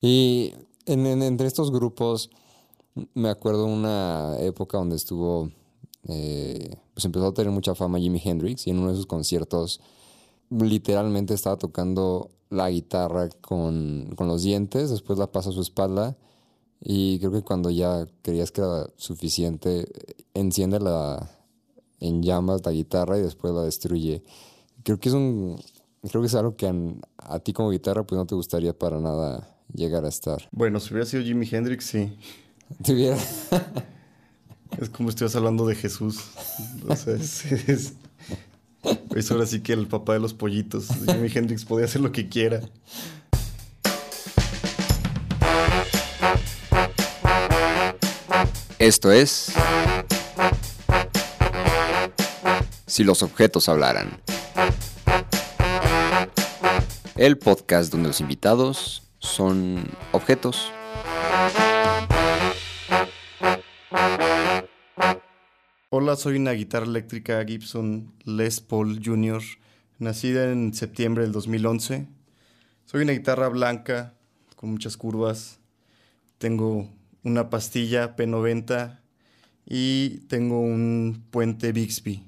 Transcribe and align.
Y 0.00 0.52
entre 0.86 1.46
estos 1.46 1.70
grupos, 1.72 2.30
me 3.14 3.28
acuerdo 3.28 3.66
una 3.66 4.36
época 4.40 4.78
donde 4.78 4.96
estuvo, 4.96 5.50
eh, 6.08 6.76
pues 6.94 7.04
empezó 7.04 7.26
a 7.26 7.34
tener 7.34 7.52
mucha 7.52 7.74
fama 7.74 7.98
Jimi 7.98 8.20
Hendrix 8.24 8.66
y 8.66 8.70
en 8.70 8.78
uno 8.78 8.90
de 8.90 8.96
sus 8.96 9.06
conciertos 9.06 9.80
literalmente 10.50 11.34
estaba 11.34 11.56
tocando 11.56 12.30
la 12.50 12.70
guitarra 12.70 13.28
con, 13.40 14.12
con 14.16 14.28
los 14.28 14.42
dientes, 14.42 14.90
después 14.90 15.18
la 15.18 15.32
pasa 15.32 15.50
a 15.50 15.52
su 15.52 15.60
espalda 15.60 16.16
y 16.80 17.18
creo 17.18 17.32
que 17.32 17.42
cuando 17.42 17.70
ya 17.70 18.06
creías 18.22 18.52
que 18.52 18.60
era 18.60 18.86
suficiente, 18.96 19.88
enciende 20.34 20.78
la, 20.78 21.30
en 22.00 22.22
llamas 22.22 22.64
la 22.64 22.72
guitarra 22.72 23.18
y 23.18 23.22
después 23.22 23.52
la 23.52 23.62
destruye. 23.62 24.22
Creo 24.84 25.00
que 25.00 25.08
es 25.08 25.14
un 25.14 25.56
creo 26.08 26.22
que 26.22 26.28
es 26.28 26.34
algo 26.34 26.56
que 26.56 26.72
a, 27.18 27.38
ti 27.40 27.52
como 27.52 27.70
guitarra 27.70 28.06
pues 28.06 28.16
no 28.16 28.26
te 28.26 28.36
gustaría 28.36 28.78
para 28.78 29.00
nada 29.00 29.55
llegar 29.72 30.04
a 30.04 30.08
estar. 30.08 30.48
Bueno, 30.52 30.80
si 30.80 30.92
hubiera 30.92 31.06
sido 31.06 31.22
Jimi 31.22 31.48
Hendrix, 31.50 31.84
sí. 31.84 32.16
¿Te 32.82 32.92
hubiera? 32.92 33.16
es 34.80 34.88
como 34.90 35.08
estuvieras 35.08 35.36
hablando 35.36 35.66
de 35.66 35.74
Jesús. 35.74 36.20
O 36.88 36.96
sea, 36.96 37.14
es, 37.14 37.44
es, 37.68 39.30
ahora 39.30 39.46
sí 39.46 39.60
que 39.60 39.72
el 39.72 39.86
papá 39.86 40.14
de 40.14 40.20
los 40.20 40.34
pollitos. 40.34 40.88
Jimi 41.06 41.30
Hendrix 41.32 41.64
podía 41.64 41.86
hacer 41.86 42.00
lo 42.00 42.12
que 42.12 42.28
quiera. 42.28 42.60
Esto 48.78 49.10
es 49.10 49.52
si 52.86 53.04
los 53.04 53.22
objetos 53.22 53.68
hablaran. 53.68 54.20
El 57.16 57.38
podcast 57.38 57.90
donde 57.90 58.08
los 58.08 58.20
invitados 58.20 59.05
son 59.26 59.84
objetos. 60.12 60.72
Hola, 65.90 66.16
soy 66.16 66.36
una 66.36 66.52
guitarra 66.52 66.86
eléctrica 66.86 67.44
Gibson 67.44 68.14
Les 68.24 68.60
Paul 68.60 69.00
Jr., 69.04 69.42
nacida 69.98 70.50
en 70.52 70.72
septiembre 70.74 71.24
del 71.24 71.32
2011. 71.32 72.06
Soy 72.84 73.02
una 73.02 73.12
guitarra 73.12 73.48
blanca 73.48 74.14
con 74.54 74.70
muchas 74.70 74.96
curvas. 74.96 75.58
Tengo 76.38 76.88
una 77.22 77.50
pastilla 77.50 78.14
P90 78.16 79.00
y 79.64 80.18
tengo 80.28 80.60
un 80.60 81.24
puente 81.30 81.72
Bixby. 81.72 82.22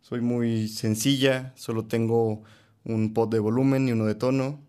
Soy 0.00 0.20
muy 0.20 0.68
sencilla, 0.68 1.52
solo 1.56 1.86
tengo 1.86 2.42
un 2.84 3.12
pot 3.12 3.30
de 3.30 3.40
volumen 3.40 3.88
y 3.88 3.92
uno 3.92 4.06
de 4.06 4.14
tono. 4.14 4.65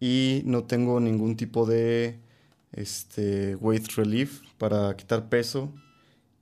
Y 0.00 0.42
no 0.46 0.64
tengo 0.64 0.98
ningún 0.98 1.36
tipo 1.36 1.66
de 1.66 2.18
este, 2.72 3.54
weight 3.56 3.86
relief 3.96 4.40
para 4.58 4.96
quitar 4.96 5.28
peso. 5.28 5.72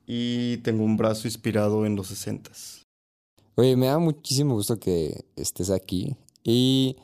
Y 0.06 0.58
tengo 0.58 0.84
un 0.84 0.96
brazo 0.96 1.28
inspirado 1.28 1.84
en 1.84 1.94
los 1.96 2.06
60 2.06 2.50
Oye, 3.56 3.76
me 3.76 3.86
da 3.86 3.98
muchísimo 3.98 4.54
gusto 4.54 4.78
que 4.78 5.24
estés 5.36 5.68
aquí. 5.68 6.16
Y 6.44 6.96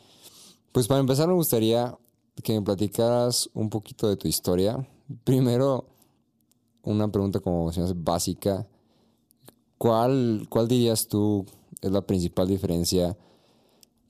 pues 0.73 0.87
para 0.87 1.01
empezar 1.01 1.29
me 1.29 1.35
gustaría 1.35 1.99
que 2.43 2.55
me 2.55 2.63
platicaras 2.63 3.51
un 3.55 3.69
poquito 3.69 4.09
de 4.09 4.17
tu 4.17 4.29
historia. 4.29 4.89
Primero, 5.25 5.87
una 6.83 7.11
pregunta 7.11 7.41
como 7.41 7.73
se 7.73 7.83
básica. 7.95 8.67
¿Cuál, 9.79 10.47
¿Cuál 10.49 10.69
dirías 10.69 11.09
tú 11.09 11.45
es 11.81 11.91
la 11.91 12.07
principal 12.07 12.49
diferencia 12.49 13.17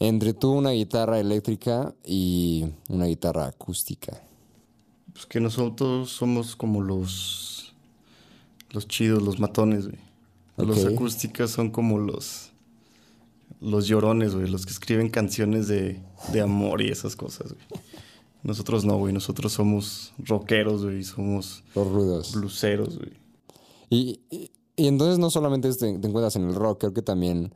entre 0.00 0.34
tú 0.34 0.53
una 0.53 0.70
guitarra 0.70 1.20
eléctrica 1.20 1.95
y 2.05 2.67
una 2.89 3.06
guitarra 3.06 3.47
acústica? 3.47 4.23
Pues 5.12 5.27
que 5.27 5.41
nosotros 5.41 6.11
somos 6.11 6.56
como 6.56 6.81
los 6.83 7.75
los 8.70 8.89
chidos, 8.89 9.22
los 9.22 9.39
matones, 9.39 9.87
güey. 9.87 9.98
Los 10.56 10.84
acústicos 10.84 11.50
son 11.50 11.71
como 11.71 11.99
los 11.99 12.50
los 13.60 13.87
llorones, 13.87 14.34
güey, 14.34 14.49
los 14.49 14.66
que 14.66 14.72
escriben 14.72 15.09
canciones 15.09 15.69
de, 15.69 16.03
de 16.33 16.41
amor 16.41 16.83
y 16.83 16.88
esas 16.88 17.16
cosas, 17.16 17.53
güey. 17.53 17.83
Nosotros 18.43 18.84
no, 18.84 18.99
güey, 18.99 19.15
nosotros 19.15 19.53
somos 19.53 20.12
rockeros, 20.19 20.84
güey, 20.84 21.03
somos 21.03 21.65
los 21.75 21.88
rudos. 21.88 22.34
Bluseros, 22.34 22.99
güey. 22.99 23.12
y, 23.91 24.50
y 24.77 24.88
entonces 24.88 25.19
no 25.19 25.31
solamente 25.31 25.72
te, 25.75 25.88
encuentras 25.88 26.37
en 26.37 26.49
el 26.49 26.54
rock, 26.54 26.81
creo 26.81 26.94
que 26.94 27.03
también, 27.03 27.54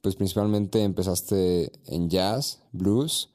pues 0.00 0.16
principalmente 0.16 0.82
empezaste 0.82 1.72
en 1.86 2.08
jazz, 2.08 2.62
blues, 2.72 3.30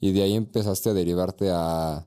y 0.00 0.12
de 0.12 0.22
ahí 0.22 0.34
empezaste 0.34 0.90
a 0.90 0.94
derivarte 0.94 1.50
a, 1.50 2.04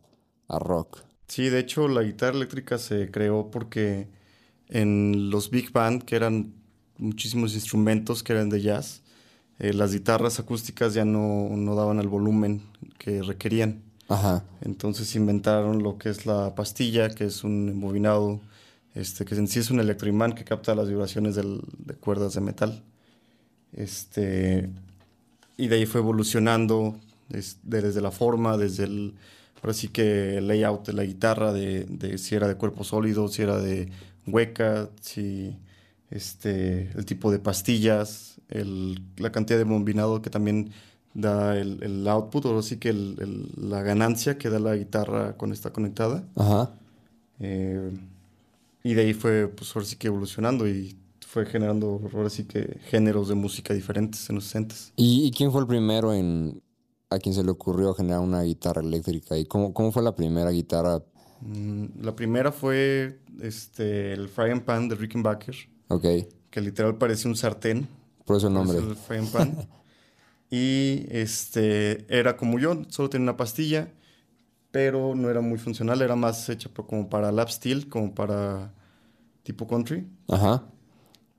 rock. 0.49 0.99
Sí, 1.29 1.47
de 1.47 1.59
hecho 1.59 1.87
la 1.87 2.03
guitarra 2.03 2.35
eléctrica 2.35 2.77
se 2.77 3.09
creó 3.09 3.51
porque 3.51 4.09
en 4.67 5.29
los 5.29 5.49
big 5.49 5.71
band, 5.71 6.03
que 6.03 6.17
eran 6.17 6.53
muchísimos 6.97 7.53
instrumentos 7.53 8.21
que 8.21 8.33
eran 8.33 8.49
de 8.49 8.61
jazz, 8.61 9.01
eh, 9.59 9.73
las 9.73 9.93
guitarras 9.93 10.39
acústicas 10.39 10.93
ya 10.93 11.05
no, 11.05 11.47
no, 11.55 11.75
daban 11.75 11.99
el 11.99 12.09
volumen 12.09 12.63
que 12.97 13.21
requerían. 13.21 13.81
Ajá. 14.09 14.43
Entonces 14.59 15.15
inventaron 15.15 15.83
lo 15.83 15.97
que 15.97 16.09
es 16.09 16.25
la 16.25 16.53
pastilla, 16.53 17.09
que 17.11 17.23
es 17.25 17.45
un 17.45 17.69
embobinado 17.69 18.41
este, 18.93 19.23
que 19.23 19.35
en 19.35 19.47
sí 19.47 19.59
es 19.59 19.71
un 19.71 19.79
electroimán 19.79 20.33
que 20.33 20.43
capta 20.43 20.75
las 20.75 20.89
vibraciones 20.89 21.35
del, 21.35 21.61
de 21.77 21.93
cuerdas 21.93 22.33
de 22.33 22.41
metal. 22.41 22.83
Este, 23.73 24.69
y 25.57 25.67
de 25.67 25.75
ahí 25.75 25.85
fue 25.85 26.01
evolucionando 26.01 26.95
desde 27.29 28.01
la 28.01 28.11
forma, 28.11 28.57
desde 28.57 28.83
el, 28.83 29.13
ahora 29.61 29.73
sí 29.73 29.87
que 29.87 30.37
el 30.37 30.47
layout 30.47 30.85
de 30.87 30.93
la 30.93 31.03
guitarra, 31.03 31.53
de, 31.53 31.85
de, 31.85 32.17
si 32.17 32.35
era 32.35 32.47
de 32.47 32.55
cuerpo 32.55 32.83
sólido, 32.83 33.27
si 33.27 33.41
era 33.41 33.57
de 33.57 33.89
hueca, 34.27 34.89
si 34.99 35.55
este, 36.09 36.91
el 36.95 37.05
tipo 37.05 37.31
de 37.31 37.39
pastillas, 37.39 38.39
el, 38.49 39.01
la 39.17 39.31
cantidad 39.31 39.57
de 39.57 39.63
bombinado 39.63 40.21
que 40.21 40.29
también 40.29 40.71
da 41.13 41.57
el, 41.57 41.81
el 41.83 42.07
output, 42.07 42.45
ahora 42.45 42.61
sí 42.61 42.77
que 42.77 42.89
el, 42.89 43.49
la 43.57 43.81
ganancia 43.81 44.37
que 44.37 44.49
da 44.49 44.59
la 44.59 44.75
guitarra 44.75 45.33
cuando 45.33 45.53
está 45.53 45.71
conectada. 45.71 46.23
Ajá. 46.35 46.71
Eh, 47.39 47.91
y 48.83 48.93
de 48.93 49.01
ahí 49.01 49.13
fue, 49.13 49.47
pues 49.47 49.75
ahora 49.75 49.87
sí 49.87 49.95
que 49.95 50.07
evolucionando 50.07 50.67
y 50.67 50.95
fue 51.31 51.45
generando, 51.45 52.01
ahora 52.13 52.29
sí 52.29 52.43
que 52.43 52.77
géneros 52.89 53.29
de 53.29 53.35
música 53.35 53.73
diferentes 53.73 54.29
en 54.29 54.35
los 54.35 54.43
60 54.43 54.75
¿Y, 54.97 55.31
quién 55.31 55.49
fue 55.49 55.61
el 55.61 55.67
primero 55.67 56.13
en 56.13 56.61
a 57.09 57.19
quien 57.19 57.33
se 57.33 57.41
le 57.41 57.51
ocurrió 57.51 57.93
generar 57.93 58.19
una 58.19 58.41
guitarra 58.41 58.81
eléctrica? 58.81 59.37
¿Y 59.37 59.45
cómo, 59.45 59.73
cómo 59.73 59.93
fue 59.93 60.03
la 60.03 60.13
primera 60.13 60.51
guitarra? 60.51 61.01
Mm, 61.39 62.01
la 62.01 62.13
primera 62.15 62.51
fue 62.51 63.21
este, 63.41 64.11
el 64.11 64.27
Frying 64.27 64.59
Pan 64.59 64.89
de 64.89 64.95
Rickenbacker. 64.95 65.55
Ok. 65.87 66.05
Que 66.49 66.59
literal 66.61 66.97
parecía 66.97 67.29
un 67.29 67.37
sartén. 67.37 67.87
Por 68.25 68.35
eso 68.35 68.47
el 68.47 68.53
nombre. 68.53 68.77
el 68.77 68.95
Frying 68.95 69.27
Pan. 69.27 69.55
y 70.49 71.05
este, 71.09 72.05
era 72.09 72.35
como 72.35 72.59
yo, 72.59 72.81
solo 72.89 73.09
tenía 73.09 73.23
una 73.23 73.37
pastilla 73.37 73.89
pero 74.71 75.13
no 75.15 75.29
era 75.29 75.41
muy 75.41 75.59
funcional, 75.59 76.01
era 76.01 76.15
más 76.15 76.47
hecha 76.47 76.69
como 76.73 77.09
para 77.09 77.31
lap 77.31 77.49
steel, 77.49 77.89
como 77.89 78.15
para 78.15 78.73
tipo 79.43 79.67
country. 79.67 80.07
Ajá. 80.29 80.63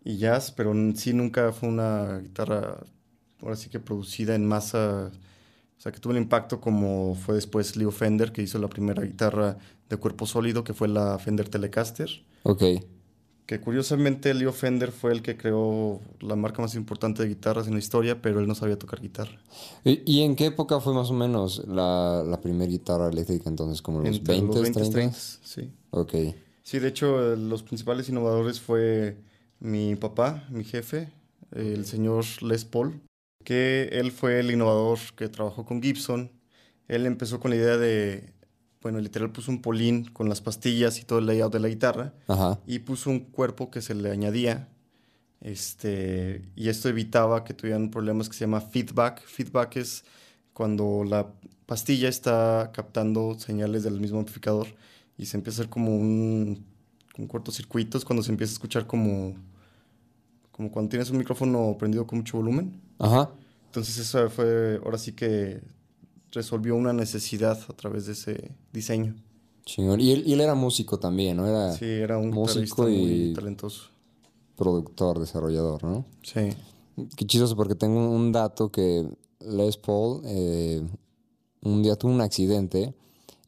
Y 0.05 0.17
jazz, 0.17 0.51
pero 0.51 0.75
sí 0.95 1.13
nunca 1.13 1.53
fue 1.53 1.69
una 1.69 2.19
guitarra, 2.19 2.79
ahora 3.41 3.57
sí 3.57 3.71
que 3.71 3.81
producida 3.81 4.35
en 4.35 4.47
masa, 4.47 5.11
o 5.79 5.81
sea, 5.81 5.93
que 5.93 6.01
tuvo 6.01 6.13
un 6.13 6.19
impacto 6.19 6.61
como 6.61 7.15
fue 7.15 7.37
después 7.37 7.77
Leo 7.77 7.91
Fender, 7.91 8.33
que 8.33 8.43
hizo 8.43 8.59
la 8.59 8.69
primera 8.69 9.03
guitarra 9.03 9.59
de 9.89 9.97
cuerpo 9.97 10.27
sólido, 10.27 10.65
que 10.65 10.75
fue 10.75 10.89
la 10.89 11.19
Fender 11.19 11.49
Telecaster. 11.49 12.09
Ok 12.43 12.63
que 13.47 13.61
curiosamente 13.61 14.33
Leo 14.35 14.53
Fender 14.53 14.93
fue 14.93 15.13
el 15.13 15.21
que 15.21 15.37
creó 15.37 16.01
la 16.21 16.37
marca 16.37 16.63
más 16.63 16.75
importante 16.75 17.23
de 17.23 17.29
guitarras 17.29 17.67
en 17.67 17.75
la 17.75 17.81
historia, 17.81 18.23
pero 18.23 18.41
él 18.41 18.47
no 18.47 18.55
sabía 18.55 18.79
tocar 18.79 19.01
guitarra. 19.01 19.39
¿Y, 19.84 20.23
en 20.23 20.37
qué 20.37 20.47
época 20.47 20.81
fue 20.81 20.95
más 20.95 21.11
o 21.11 21.13
menos 21.13 21.67
la, 21.67 22.25
la 22.27 22.41
primera 22.41 22.71
guitarra 22.71 23.09
eléctrica 23.09 23.51
entonces? 23.51 23.83
¿Como 23.83 24.01
los 24.01 24.22
20, 24.22 24.47
los 24.47 24.63
20 24.63 24.91
30? 24.91 25.19
Sí. 25.43 25.71
Ok. 25.91 26.15
Sí, 26.63 26.78
de 26.78 26.89
hecho, 26.89 27.37
los 27.37 27.63
principales 27.63 28.09
innovadores 28.09 28.60
fue 28.60 29.16
mi 29.62 29.94
papá, 29.94 30.44
mi 30.50 30.64
jefe, 30.64 31.09
el 31.53 31.86
señor 31.86 32.24
Les 32.42 32.64
Paul, 32.64 33.00
que 33.44 33.88
él 33.92 34.10
fue 34.10 34.41
el 34.41 34.50
innovador 34.50 34.98
que 35.16 35.28
trabajó 35.28 35.64
con 35.64 35.80
Gibson. 35.80 36.32
Él 36.88 37.06
empezó 37.06 37.38
con 37.38 37.53
la 37.53 37.56
idea 37.56 37.76
de 37.76 38.34
bueno, 38.82 38.98
literal 38.98 39.30
puso 39.30 39.53
un 39.53 39.62
polín 39.62 40.06
con 40.06 40.28
las 40.28 40.41
pastillas 40.41 40.98
y 40.98 41.04
todo 41.04 41.20
el 41.20 41.26
layout 41.26 41.53
de 41.53 41.60
la 41.60 41.68
guitarra. 41.68 42.12
Y 42.66 42.80
puso 42.80 43.10
un 43.10 43.20
cuerpo 43.20 43.70
que 43.70 43.80
se 43.80 43.94
le 43.94 44.10
añadía. 44.10 44.68
Este, 45.41 46.42
y 46.56 46.68
esto 46.68 46.88
evitaba 46.88 47.44
que 47.44 47.54
tuvieran 47.54 47.91
problemas 47.91 48.28
que 48.28 48.34
se 48.34 48.41
llama 48.41 48.60
feedback. 48.60 49.22
Feedback 49.24 49.76
es 49.76 50.04
cuando 50.53 51.04
la 51.04 51.32
pastilla 51.66 52.09
está 52.09 52.72
captando 52.74 53.38
señales 53.38 53.84
del 53.84 54.00
mismo 54.00 54.18
amplificador 54.18 54.66
y 55.16 55.26
se 55.26 55.36
empieza 55.36 55.60
a 55.60 55.62
hacer 55.62 55.70
como 55.70 55.94
un, 55.97 56.66
un 57.16 57.26
cortocircuito, 57.28 57.98
es 57.98 58.04
cuando 58.04 58.22
se 58.22 58.32
empieza 58.32 58.53
a 58.53 58.54
escuchar 58.54 58.86
como, 58.86 59.36
como 60.53 60.71
cuando 60.71 60.91
tienes 60.91 61.10
un 61.10 61.19
micrófono 61.19 61.77
prendido 61.78 62.07
con 62.07 62.19
mucho 62.19 62.37
volumen. 62.37 62.81
Ajá. 62.99 63.31
Entonces 63.66 63.99
eso 63.99 64.28
fue, 64.31 64.78
ahora 64.84 64.99
sí 64.99 65.13
que 65.13 65.60
resolvió 66.31 66.77
una 66.77 66.93
necesidad 66.93 67.59
a 67.69 67.72
través 67.75 68.07
de 68.07 68.13
ese 68.13 68.53
diseño. 68.72 69.15
Chingón. 69.65 70.01
Y 70.01 70.13
él, 70.13 70.22
y 70.27 70.33
él 70.33 70.41
era 70.41 70.54
músico 70.54 70.99
también, 70.99 71.37
¿no? 71.37 71.47
Era 71.47 71.72
Sí, 71.72 71.84
era 71.87 72.19
un 72.19 72.31
músico 72.31 72.60
guitarrista 72.60 72.83
muy 72.83 73.31
y 73.31 73.33
talentoso. 73.33 73.84
productor, 74.57 75.19
desarrollador, 75.21 75.83
¿no? 75.84 76.04
Sí. 76.22 76.51
Qué 77.16 77.27
chistoso 77.27 77.57
porque 77.57 77.75
tengo 77.75 78.10
un 78.10 78.33
dato 78.33 78.71
que 78.71 79.09
Les 79.41 79.77
Paul 79.77 80.21
eh, 80.25 80.83
un 81.63 81.83
día 81.83 81.97
tuvo 81.97 82.13
un 82.13 82.21
accidente 82.21 82.95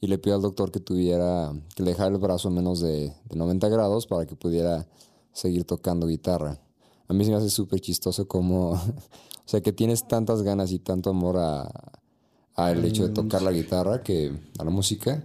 y 0.01 0.07
le 0.07 0.19
pidió 0.19 0.37
al 0.37 0.43
doctor 0.43 0.71
que 0.71 0.81
tuviera, 0.81 1.53
que 1.75 1.83
le 1.83 1.91
dejara 1.91 2.11
el 2.11 2.19
brazo 2.19 2.49
a 2.49 2.51
menos 2.51 2.81
de, 2.81 3.13
de 3.29 3.37
90 3.37 3.69
grados 3.69 4.07
para 4.07 4.25
que 4.25 4.37
pudiera 4.37 4.87
seguir 5.33 5.65
tocando 5.65 6.07
guitarra. 6.07 6.59
A 7.15 7.17
mí 7.17 7.25
se 7.25 7.31
me 7.31 7.37
hace 7.37 7.51
súper 7.51 7.81
chistoso 7.81 8.27
como, 8.27 8.71
o 8.73 8.83
sea, 9.45 9.61
que 9.63 9.73
tienes 9.73 10.09
tantas 10.09 10.43
ganas 10.43 10.73
y 10.73 10.81
tanto 10.81 11.11
amor 11.11 11.37
a, 11.39 11.71
a 12.57 12.71
el 12.73 12.85
hecho 12.85 13.05
de 13.07 13.11
tocar 13.15 13.43
la 13.43 13.53
guitarra 13.53 14.03
que 14.03 14.33
a 14.59 14.65
la 14.65 14.71
música, 14.71 15.23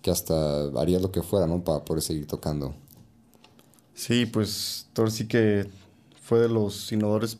que 0.00 0.10
hasta 0.12 0.64
harías 0.80 1.02
lo 1.02 1.10
que 1.10 1.22
fuera, 1.22 1.46
¿no? 1.46 1.64
Para 1.64 1.84
poder 1.84 2.02
seguir 2.02 2.26
tocando. 2.26 2.74
Sí, 3.94 4.26
pues 4.26 4.88
Thor 4.92 5.10
sí 5.10 5.26
que 5.28 5.68
fue 6.22 6.40
de 6.40 6.48
los 6.48 6.90
innovadores 6.92 7.38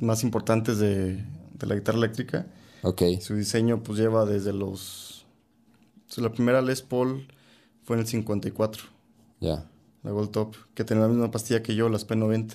más 0.00 0.22
importantes 0.22 0.78
de, 0.78 1.16
de 1.58 1.66
la 1.66 1.74
guitarra 1.74 1.98
eléctrica. 1.98 2.46
Ok, 2.82 3.02
Su 3.20 3.34
diseño 3.34 3.82
pues 3.82 3.98
lleva 3.98 4.24
desde 4.24 4.52
los... 4.52 5.24
su- 6.08 6.20
La 6.20 6.30
primera 6.32 6.62
Les 6.62 6.82
Paul 6.82 7.26
fue 7.84 7.96
en 7.96 8.00
el 8.00 8.06
54, 8.06 8.84
ya. 9.40 9.66
la 10.02 10.10
Gold 10.10 10.30
Top, 10.30 10.56
que 10.74 10.84
tenía 10.84 11.02
la 11.04 11.08
misma 11.08 11.30
pastilla 11.30 11.62
que 11.62 11.74
yo, 11.74 11.88
las 11.88 12.06
P90. 12.06 12.54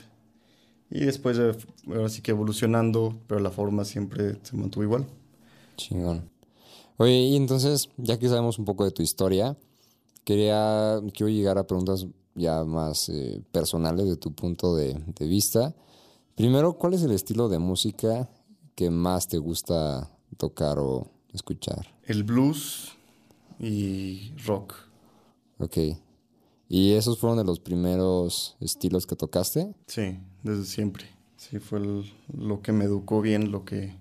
Y 0.92 1.06
después, 1.06 1.38
eh, 1.38 1.56
ahora 1.88 2.10
sí 2.10 2.22
que 2.22 2.32
evolucionando, 2.32 3.20
pero 3.28 3.40
la 3.40 3.52
forma 3.52 3.86
siempre 3.86 4.40
se 4.42 4.58
mantuvo 4.58 4.84
igual. 4.84 5.06
Chingón. 5.78 6.30
Oye, 6.98 7.20
y 7.20 7.36
entonces, 7.36 7.90
ya 7.98 8.18
que 8.18 8.28
sabemos 8.28 8.60
un 8.60 8.66
poco 8.66 8.84
de 8.84 8.92
tu 8.92 9.02
historia, 9.02 9.56
quería, 10.24 11.00
quiero 11.14 11.30
llegar 11.30 11.58
a 11.58 11.68
preguntas 11.68 12.08
ya 12.36 12.64
más 12.64 13.10
eh, 13.10 13.42
personales 13.52 14.08
de 14.08 14.18
tu 14.18 14.34
punto 14.34 14.76
de, 14.76 14.94
de 14.94 15.28
vista. 15.28 15.76
Primero, 16.36 16.74
¿cuál 16.74 16.94
es 16.94 17.04
el 17.04 17.12
estilo 17.12 17.50
de 17.50 17.60
música 17.60 18.30
que 18.76 18.90
más 18.90 19.28
te 19.28 19.38
gusta 19.38 20.10
tocar 20.38 20.80
o 20.80 21.08
escuchar? 21.34 21.88
El 22.04 22.24
blues 22.24 22.94
y 23.60 24.34
rock. 24.46 24.76
Ok. 25.60 25.78
¿Y 26.70 26.94
esos 26.94 27.18
fueron 27.18 27.38
de 27.40 27.44
los 27.44 27.60
primeros 27.60 28.56
estilos 28.60 29.08
que 29.08 29.16
tocaste? 29.16 29.74
Sí, 29.88 30.20
desde 30.44 30.66
siempre. 30.66 31.06
Sí, 31.36 31.58
fue 31.60 31.80
el- 31.80 32.14
lo 32.38 32.62
que 32.62 32.72
me 32.72 32.86
educó 32.86 33.22
bien, 33.22 33.52
lo 33.52 33.66
que 33.66 33.96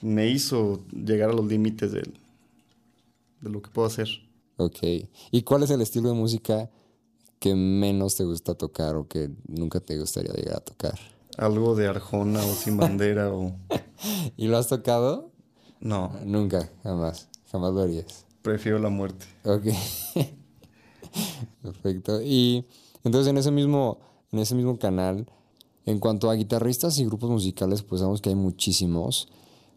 me 0.00 0.28
hizo 0.28 0.82
llegar 0.92 1.30
a 1.30 1.32
los 1.34 1.46
límites 1.46 1.92
del- 1.92 2.14
de 3.42 3.50
lo 3.50 3.60
que 3.62 3.70
puedo 3.70 3.86
hacer. 3.86 4.08
Ok. 4.56 4.78
¿Y 5.30 5.42
cuál 5.42 5.62
es 5.64 5.70
el 5.70 5.80
estilo 5.80 6.08
de 6.08 6.14
música 6.14 6.70
que 7.38 7.54
menos 7.54 8.14
te 8.14 8.24
gusta 8.24 8.54
tocar 8.54 8.96
o 8.96 9.06
que 9.08 9.30
nunca 9.48 9.80
te 9.80 9.98
gustaría 9.98 10.32
llegar 10.32 10.56
a 10.56 10.60
tocar? 10.60 10.98
Algo 11.36 11.74
de 11.74 11.86
Arjona 11.88 12.40
o 12.44 12.54
Sin 12.54 12.76
Bandera 12.76 13.32
o... 13.32 13.54
¿Y 14.36 14.46
lo 14.48 14.56
has 14.58 14.68
tocado? 14.68 15.30
No, 15.80 16.12
Nunca, 16.24 16.70
jamás. 16.82 17.28
Jamás 17.50 17.74
lo 17.74 17.80
harías. 17.82 18.24
prefiero 18.42 18.78
la 18.78 18.88
muerte. 18.88 19.26
Ok. 19.44 19.66
Perfecto. 21.62 22.20
Y 22.22 22.64
entonces 23.04 23.30
en 23.30 23.38
ese 23.38 23.50
mismo, 23.50 23.98
en 24.30 24.38
ese 24.38 24.54
mismo 24.54 24.78
canal, 24.78 25.26
en 25.84 25.98
cuanto 25.98 26.30
a 26.30 26.34
guitarristas 26.34 26.98
y 26.98 27.04
grupos 27.04 27.30
musicales, 27.30 27.82
pues 27.82 28.00
sabemos 28.00 28.20
que 28.20 28.30
hay 28.30 28.36
muchísimos. 28.36 29.28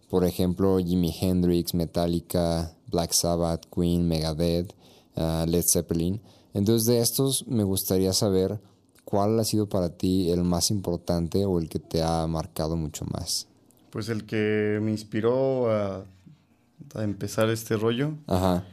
Por 0.10 0.24
ejemplo, 0.24 0.78
Jimi 0.78 1.14
Hendrix, 1.20 1.74
Metallica, 1.74 2.76
Black 2.92 3.12
Sabbath, 3.12 3.66
Queen, 3.74 4.08
Megadeth, 4.08 4.74
ah, 5.16 5.46
Led 5.48 5.66
Zeppelin. 5.66 6.22
Entonces 6.54 6.86
de 6.86 7.00
estos 7.00 7.48
me 7.48 7.64
gustaría 7.64 8.14
saber 8.14 8.60
cuál 9.04 9.40
ha 9.40 9.44
sido 9.44 9.68
para 9.68 9.90
ti 9.90 10.30
el 10.32 10.44
más 10.44 10.72
importante 10.72 11.46
o 11.46 11.60
el 11.60 11.70
que 11.70 11.80
te 11.80 12.02
ha 12.02 12.26
marcado 12.28 12.76
mucho 12.76 13.06
más. 13.06 13.48
Pues 13.90 14.10
el 14.10 14.26
que 14.26 14.80
me 14.82 14.92
inspiró 14.92 15.72
a, 15.72 16.06
a 16.94 17.04
empezar 17.04 17.50
este 17.50 17.78
rollo, 17.78 18.14
Ajá. 18.28 18.66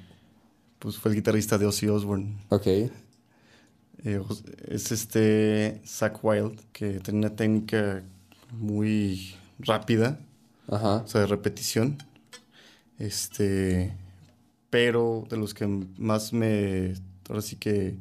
Pues 0.82 0.96
fue 0.98 1.12
el 1.12 1.16
guitarrista 1.16 1.58
de 1.58 1.66
Ozzy 1.66 1.86
Osbourne. 1.86 2.38
Ok. 2.48 2.66
Eh, 2.66 2.90
es 4.66 4.90
este 4.90 5.80
Zach 5.86 6.18
Wild, 6.24 6.60
que 6.72 6.98
tiene 6.98 7.20
una 7.20 7.36
técnica 7.36 8.02
muy 8.50 9.36
rápida, 9.60 10.18
Ajá. 10.68 10.96
o 10.96 11.06
sea, 11.06 11.20
de 11.20 11.28
repetición. 11.28 11.98
Este, 12.98 13.94
pero 14.70 15.24
de 15.30 15.36
los 15.36 15.54
que 15.54 15.68
más 15.98 16.32
me, 16.32 16.94
ahora 17.28 17.42
sí 17.42 17.54
que 17.54 17.96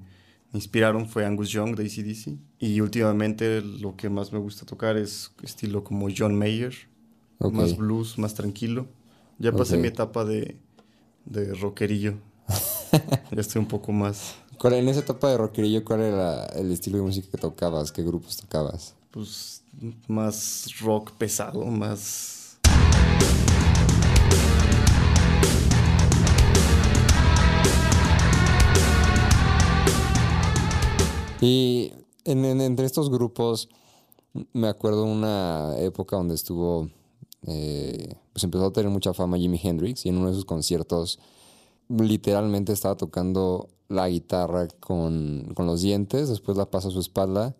me 0.51 0.57
inspiraron 0.57 1.07
fue 1.07 1.24
Angus 1.24 1.50
Young 1.50 1.75
de 1.75 1.84
ACDC. 1.84 2.39
Y 2.57 2.81
últimamente 2.81 3.62
lo 3.62 3.95
que 3.95 4.10
más 4.10 4.34
me 4.34 4.39
gusta 4.39 4.66
tocar 4.66 4.98
es 4.98 5.31
estilo 5.44 5.84
como 5.84 6.07
John 6.16 6.34
Mayer, 6.36 6.74
más 7.38 7.77
blues, 7.77 8.18
más 8.18 8.34
tranquilo. 8.34 8.88
Ya 9.38 9.51
pasé 9.51 9.77
mi 9.77 9.88
etapa 9.88 10.25
de, 10.25 10.57
de 11.25 11.54
rockerillo. 11.54 12.16
Ya 13.31 13.42
estoy 13.42 13.59
un 13.62 13.68
poco 13.68 13.92
más, 13.92 14.36
¿Cuál, 14.57 14.74
en 14.75 14.88
esa 14.89 15.00
etapa 15.00 15.30
de 15.30 15.38
rockerillo, 15.38 15.83
¿cuál 15.83 16.01
era 16.01 16.45
el 16.48 16.71
estilo 16.71 16.98
de 16.98 17.03
música 17.03 17.27
que 17.31 17.38
tocabas? 17.38 17.92
¿Qué 17.92 18.03
grupos 18.03 18.38
tocabas? 18.38 18.94
pues, 19.12 19.63
más 20.07 20.65
rock 20.81 21.12
pesado, 21.13 21.65
más... 21.65 22.57
Y 31.39 31.92
en, 32.25 32.45
en- 32.45 32.62
entre 32.62 32.86
estos 32.86 33.09
grupos, 33.09 33.69
me 34.53 34.68
acuerdo 34.68 35.03
una 35.06 35.75
época 35.80 36.15
donde 36.15 36.36
estuvo, 36.36 36.89
eh, 37.48 38.15
pues 38.33 38.44
empezó 38.44 38.65
a 38.68 38.74
tener 38.74 38.92
mucha 38.92 39.13
fama 39.13 39.38
Jimi 39.38 39.59
Hendrix 39.62 40.06
y 40.06 40.09
en 40.09 40.18
uno 40.18 40.27
de 40.30 40.36
sus 40.36 40.45
conciertos 40.45 41.19
literalmente 42.00 42.74
estaba 42.74 42.96
tocando 42.96 43.70
la 43.90 44.08
guitarra 44.10 44.68
con, 44.80 45.52
con 45.54 45.66
los 45.66 45.82
dientes, 45.82 46.30
después 46.30 46.58
la 46.58 46.70
pasa 46.70 46.88
a 46.88 46.92
su 46.92 47.00
espalda 47.00 47.56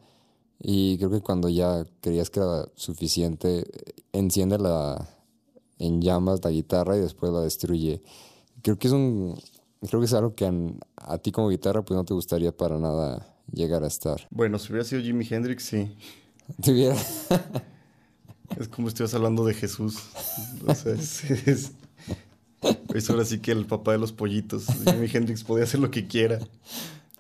y 0.64 0.98
creo 0.98 1.10
que 1.10 1.22
cuando 1.22 1.50
ya 1.50 1.86
creías 2.02 2.30
que 2.30 2.40
era 2.40 2.68
suficiente, 2.76 3.66
enciende 4.14 4.60
la, 4.60 5.10
en 5.80 6.02
llamas 6.02 6.42
la 6.44 6.52
guitarra 6.52 6.96
y 6.96 7.00
después 7.00 7.32
la 7.32 7.42
destruye. 7.42 8.04
Creo 8.62 8.78
que 8.78 8.88
es 8.88 8.94
un, 8.94 9.40
creo 9.88 10.00
que 10.00 10.06
es 10.06 10.14
algo 10.14 10.36
que 10.36 10.46
a, 10.96 11.18
ti 11.18 11.32
como 11.32 11.50
guitarra 11.50 11.84
pues 11.84 11.98
no 11.98 12.06
te 12.06 12.14
gustaría 12.14 12.56
para 12.56 12.78
nada 12.78 13.36
llegar 13.52 13.84
a 13.84 13.88
estar. 13.88 14.28
Bueno, 14.30 14.60
si 14.60 14.72
hubiera 14.72 14.88
sido 14.88 15.02
Jimi 15.02 15.28
Hendrix, 15.30 15.64
sí. 15.64 15.96
Es 18.60 18.68
como 18.68 18.90
si 18.90 18.92
estuvieras 18.92 19.14
hablando 19.14 19.46
de 19.46 19.54
Jesús. 19.54 19.98
O 20.68 20.76
sea, 20.76 20.94
es, 20.96 21.24
es, 21.48 21.72
es 22.94 23.10
ahora 23.10 23.26
sí 23.26 23.40
que 23.40 23.52
el 23.52 23.66
papá 23.66 23.92
de 23.92 23.98
los 23.98 24.12
pollitos. 24.12 24.66
Jimi 24.86 25.08
Hendrix 25.12 25.44
podía 25.44 25.64
hacer 25.64 25.80
lo 25.80 25.92
que 25.92 26.08
quiera. 26.08 26.40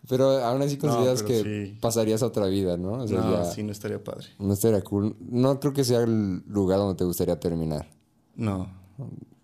pero 0.07 0.43
aún 0.43 0.61
así 0.61 0.77
consideras 0.77 1.23
que 1.23 1.41
sí. 1.41 1.77
pasarías 1.79 2.23
a 2.23 2.27
otra 2.27 2.47
vida, 2.47 2.77
¿no? 2.77 2.93
O 2.93 3.07
sea, 3.07 3.21
no, 3.21 3.31
ya 3.31 3.45
sí, 3.45 3.63
no 3.63 3.71
estaría 3.71 4.03
padre. 4.03 4.27
no 4.39 4.53
estaría 4.53 4.81
cool. 4.81 5.15
No 5.19 5.59
creo 5.59 5.73
que 5.73 5.83
sea 5.83 6.01
el 6.01 6.43
lugar 6.47 6.79
donde 6.79 6.95
te 6.95 7.03
gustaría 7.03 7.39
terminar. 7.39 7.87
No. 8.35 8.69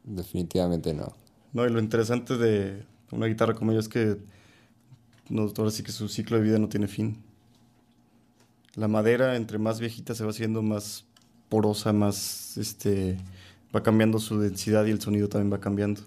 Definitivamente 0.04 0.94
no. 0.94 1.14
No, 1.54 1.66
y 1.66 1.70
lo 1.70 1.80
interesante 1.80 2.38
de 2.38 2.86
una 3.12 3.26
guitarra 3.28 3.54
como 3.56 3.72
ella 3.72 3.80
es 3.80 3.90
que 3.90 4.18
no, 5.30 5.52
ahora 5.58 5.72
sí 5.72 5.84
que 5.84 5.92
su 5.92 6.08
ciclo 6.08 6.38
de 6.38 6.44
vida 6.44 6.60
no 6.60 6.70
tiene 6.70 6.88
fin. 6.88 7.18
La 8.76 8.88
madera, 8.88 9.36
entre 9.36 9.58
más 9.58 9.80
viejita 9.80 10.14
se 10.14 10.24
va 10.24 10.30
haciendo, 10.30 10.62
más 10.62 11.06
porosa, 11.50 11.94
más 11.94 12.58
este 12.58 13.18
va 13.76 13.84
cambiando 13.84 14.20
su 14.20 14.40
densidad 14.40 14.86
y 14.86 14.92
el 14.92 15.02
sonido 15.02 15.28
también 15.30 15.52
va 15.52 15.60
cambiando. 15.60 16.02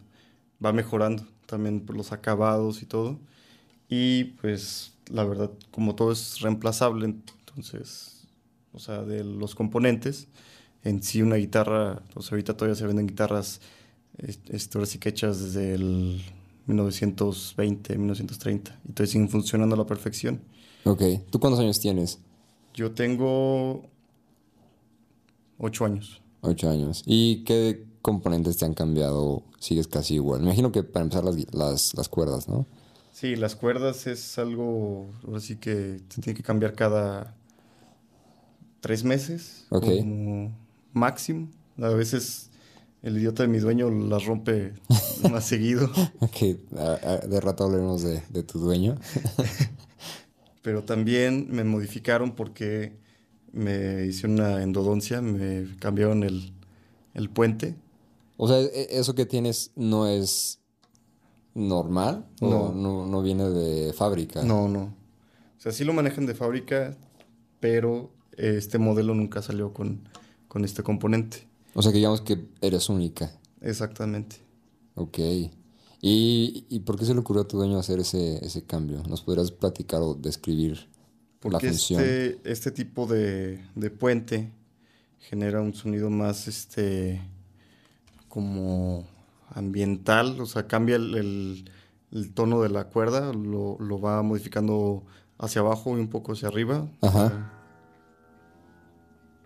Va 0.65 0.73
mejorando 0.73 1.25
también 1.47 1.81
por 1.81 1.97
los 1.97 2.13
acabados 2.13 2.83
y 2.83 2.87
todo. 2.87 3.19
Y 3.89 4.25
pues 4.41 4.95
la 5.11 5.25
verdad, 5.25 5.51
como 5.73 5.95
todo 5.95 6.13
es 6.13 6.41
reemplazable, 6.41 7.07
entonces, 7.07 8.27
o 8.73 8.79
sea, 8.79 9.03
de 9.03 9.25
los 9.25 9.55
componentes, 9.55 10.29
en 10.85 11.03
sí 11.03 11.23
una 11.23 11.37
guitarra, 11.37 12.03
sea, 12.23 12.33
ahorita 12.33 12.57
todavía 12.57 12.77
se 12.77 12.87
venden 12.87 13.07
guitarras 13.09 13.61
est- 14.19 14.51
esto 14.51 14.79
ahora 14.79 14.87
sí 14.87 14.99
que 14.99 15.11
hechas 15.11 15.41
desde 15.43 15.75
el 15.75 16.23
1920, 16.67 17.99
1930 17.99 18.79
y 18.89 18.93
todavía 18.93 19.13
siguen 19.13 19.29
funcionando 19.31 19.75
a 19.77 19.79
la 19.79 19.87
perfección. 19.87 20.43
Ok. 20.85 21.03
¿Tú 21.31 21.41
cuántos 21.41 21.61
años 21.61 21.81
tienes? 21.81 22.21
Yo 22.75 22.91
tengo 22.93 23.85
ocho 25.59 25.85
años. 25.85 26.21
Ocho 26.43 26.71
años. 26.71 27.03
¿Y 27.07 27.45
qué 27.45 27.85
componentes 28.03 28.57
te 28.57 28.65
han 28.65 28.75
cambiado? 28.75 29.43
¿Sigues 29.59 29.87
casi 29.87 30.15
igual? 30.15 30.41
Me 30.41 30.47
imagino 30.47 30.73
que 30.73 30.83
para 30.83 31.05
empezar 31.05 31.25
las, 31.25 31.37
las, 31.55 31.95
las 31.95 32.09
cuerdas, 32.09 32.49
¿no? 32.49 32.67
Sí, 33.13 33.37
las 33.37 33.57
cuerdas 33.57 34.07
es 34.07 34.39
algo, 34.39 35.11
ahora 35.27 35.41
sí 35.41 35.57
que 35.57 36.01
se 36.09 36.21
tiene 36.23 36.37
que 36.37 36.43
cambiar 36.43 36.75
cada 36.75 37.35
tres 38.81 39.05
meses, 39.05 39.67
como 39.69 40.57
máximo. 40.93 41.49
A 41.79 41.89
veces 41.89 42.51
el 43.03 43.19
idiota 43.19 43.43
de 43.43 43.49
mi 43.49 43.59
dueño 43.59 43.91
las 43.91 44.25
rompe 44.25 44.73
más 45.31 45.45
seguido. 45.45 45.91
Ok, 46.21 46.37
de 47.29 47.41
rato 47.41 47.65
hablaremos 47.65 48.03
de, 48.03 48.23
de 48.31 48.43
tu 48.43 48.59
dueño. 48.59 48.97
Pero 50.63 50.85
también 50.85 51.49
me 51.51 51.65
modificaron 51.65 52.33
porque 52.33 52.93
me 53.53 54.07
hice 54.07 54.27
una 54.27 54.63
endodoncia, 54.63 55.21
me 55.23 55.77
cambiaron 55.79 56.23
el, 56.23 56.53
el 57.15 57.31
puente. 57.31 57.75
O 58.43 58.49
sea, 58.49 58.59
e, 58.59 58.89
¿eso 58.99 59.15
que 59.15 59.27
tienes 59.27 59.71
no 59.77 60.07
es 60.07 60.61
normal? 61.55 62.27
No. 62.41 62.73
no. 62.73 63.07
no 63.07 63.23
viene 63.23 63.51
de 63.51 63.93
fábrica? 63.93 64.43
No, 64.43 64.67
no. 64.67 64.85
O 65.59 65.61
sea, 65.61 65.73
sí 65.73 65.85
lo 65.85 65.93
manejan 65.93 66.25
de 66.25 66.35
fábrica, 66.35 66.97
pero 67.61 68.11
este 68.39 68.79
modelo 68.79 69.15
nunca 69.15 69.43
salió 69.43 69.75
con, 69.75 70.09
con 70.49 70.65
este 70.65 70.83
componente. 70.83 71.47
O 71.75 71.83
sea, 71.83 71.93
que 71.93 71.99
digamos 71.99 72.23
que 72.23 72.47
eres 72.63 72.89
única. 72.89 73.31
Exactamente. 73.61 74.37
Ok. 74.95 75.19
¿Y, 76.01 76.65
¿Y, 76.71 76.81
por 76.81 76.99
qué 76.99 77.05
se 77.05 77.13
le 77.13 77.21
ocurrió 77.21 77.43
a 77.43 77.47
tu 77.47 77.59
dueño 77.59 77.79
hacer 77.79 78.01
ese, 78.01 78.43
ese 78.43 78.63
cambio? 78.65 79.03
¿Nos 79.07 79.21
podrías 79.21 79.51
platicar 79.51 80.01
o 80.01 80.15
describir 80.15 80.89
la 81.45 81.61
función? 81.61 82.01
Este, 82.01 82.41
este 82.51 82.71
tipo 82.71 83.07
de, 83.07 83.63
de, 83.75 83.91
puente 83.91 84.51
genera 85.19 85.61
un 85.61 85.75
sonido 85.75 86.09
más 86.09 86.49
este 86.49 87.21
como 88.31 89.05
ambiental, 89.51 90.41
o 90.41 90.47
sea, 90.47 90.67
cambia 90.67 90.97
el, 90.97 91.69
el, 92.13 92.33
tono 92.33 92.63
de 92.63 92.71
la 92.71 92.85
cuerda, 92.85 93.35
lo, 93.35 93.77
lo, 93.79 94.01
va 94.01 94.23
modificando 94.23 95.03
hacia 95.39 95.61
abajo 95.61 95.99
y 95.99 96.01
un 96.01 96.09
poco 96.09 96.33
hacia 96.33 96.49
arriba. 96.49 96.89
Ajá. 97.03 97.53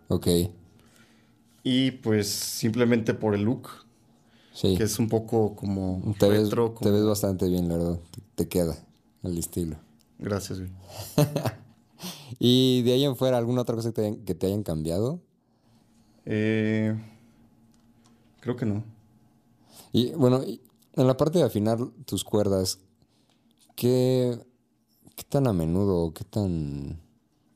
Ok. 0.09 0.29
Y 1.64 1.93
pues 1.93 2.29
simplemente 2.29 3.14
por 3.14 3.35
el 3.35 3.43
look. 3.43 3.69
Sí. 4.53 4.76
Que 4.76 4.85
es 4.85 4.99
un 5.00 5.09
poco 5.09 5.57
como 5.57 6.14
te 6.19 6.29
Ves, 6.29 6.50
Te 6.50 6.91
ves 6.91 7.05
bastante 7.05 7.49
bien, 7.49 7.69
la 7.69 7.76
verdad. 7.76 8.00
Te, 8.37 8.47
queda 8.47 8.76
el 9.25 9.38
estilo. 9.38 9.76
Gracias, 10.19 10.61
güey. 10.61 10.71
¿Y 12.38 12.83
de 12.83 12.93
ahí 12.93 13.05
en 13.05 13.17
fuera 13.17 13.38
alguna 13.38 13.62
otra 13.62 13.75
cosa 13.75 13.88
que 13.88 13.95
te 13.95 14.00
hayan, 14.03 14.17
que 14.25 14.35
te 14.35 14.47
hayan 14.47 14.62
cambiado? 14.62 15.21
Eh, 16.26 16.95
creo 18.45 18.57
que 18.57 18.67
no. 18.67 18.85
Y 19.91 20.11
bueno, 20.11 20.43
en 20.45 21.07
la 21.07 21.17
parte 21.17 21.39
de 21.39 21.45
afinar 21.45 21.79
tus 22.05 22.25
cuerdas, 22.25 22.79
¿qué, 23.75 24.39
qué 25.17 25.25
tan 25.27 25.47
a 25.47 25.55
menudo, 25.55 26.13
qué 26.13 26.25
tan 26.25 27.01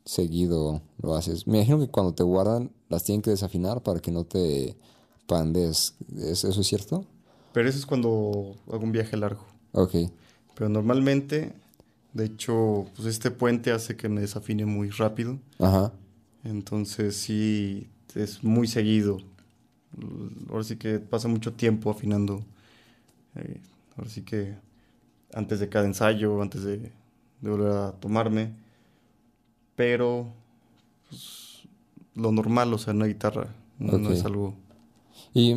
seguido 0.06 0.80
lo 1.02 1.14
haces? 1.14 1.46
Me 1.46 1.58
imagino 1.58 1.78
que 1.78 1.88
cuando 1.88 2.14
te 2.14 2.22
guardan 2.22 2.72
las 2.88 3.04
tienen 3.04 3.20
que 3.20 3.30
desafinar 3.30 3.82
para 3.82 4.00
que 4.00 4.10
no 4.10 4.24
te 4.24 4.76
pandes. 5.26 5.94
¿Eso 6.16 6.48
es 6.48 6.66
cierto? 6.66 7.04
Pero 7.52 7.68
eso 7.68 7.78
es 7.78 7.84
cuando 7.84 8.56
hago 8.72 8.82
un 8.82 8.92
viaje 8.92 9.16
largo. 9.18 9.44
Ok. 9.72 9.94
Pero 10.54 10.70
normalmente, 10.70 11.52
de 12.14 12.24
hecho, 12.24 12.86
pues 12.96 13.06
este 13.06 13.30
puente 13.30 13.72
hace 13.72 13.94
que 13.94 14.08
me 14.08 14.22
desafine 14.22 14.64
muy 14.64 14.88
rápido. 14.88 15.38
Ajá. 15.58 15.92
Entonces 16.44 17.14
sí, 17.16 17.88
es 18.14 18.42
muy 18.42 18.66
seguido. 18.66 19.18
Ahora 20.50 20.64
sí 20.64 20.76
que 20.76 20.98
pasa 20.98 21.28
mucho 21.28 21.52
tiempo 21.52 21.90
afinando. 21.90 22.44
Eh, 23.36 23.60
ahora 23.96 24.10
sí 24.10 24.22
que 24.22 24.54
antes 25.32 25.60
de 25.60 25.68
cada 25.68 25.86
ensayo, 25.86 26.40
antes 26.42 26.62
de, 26.62 26.78
de 27.40 27.50
volver 27.50 27.72
a 27.72 27.92
tomarme. 27.92 28.52
Pero 29.76 30.32
pues, 31.08 31.62
lo 32.14 32.32
normal, 32.32 32.72
o 32.74 32.78
sea, 32.78 32.92
una 32.92 33.06
guitarra. 33.06 33.54
No, 33.78 34.10
es 34.10 34.24
algo. 34.24 34.54
Y 35.34 35.54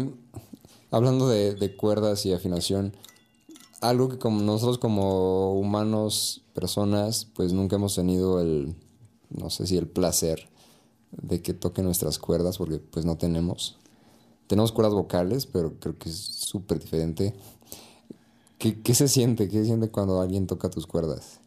hablando 0.92 1.28
de, 1.28 1.76
cuerdas 1.76 2.26
y 2.26 2.34
afinación, 2.34 2.94
algo 3.82 4.10
que 4.10 4.20
como 4.20 4.42
nosotros 4.42 4.78
como 4.78 5.60
humanos, 5.60 6.44
personas, 6.54 7.26
pues 7.26 7.54
nunca 7.54 7.78
hemos 7.78 7.96
tenido 7.96 8.40
el, 8.42 8.76
no 9.30 9.50
sé 9.50 9.66
si 9.66 9.78
el 9.78 9.88
placer 9.88 10.50
de 11.12 11.42
que 11.42 11.54
toque 11.54 11.82
nuestras 11.82 12.20
cuerdas, 12.20 12.58
porque 12.58 12.78
pues 12.78 13.06
no 13.06 13.18
tenemos. 13.18 13.80
Tenemos 14.51 14.74
cuerdas 14.74 14.93
vocales, 14.93 15.46
pero 15.46 15.79
creo 15.79 15.98
que 15.98 16.10
es 16.10 16.17
súper 16.17 16.77
diferente. 16.77 17.34
¿Qué, 18.58 18.81
¿Qué, 18.81 18.93
se 18.93 19.08
siente? 19.08 19.48
¿Qué 19.48 19.60
se 19.60 19.65
siente 19.67 19.89
cuando 19.89 20.20
alguien 20.20 20.46
toca 20.46 20.70
tus 20.70 20.86
cuerdas? 20.86 21.39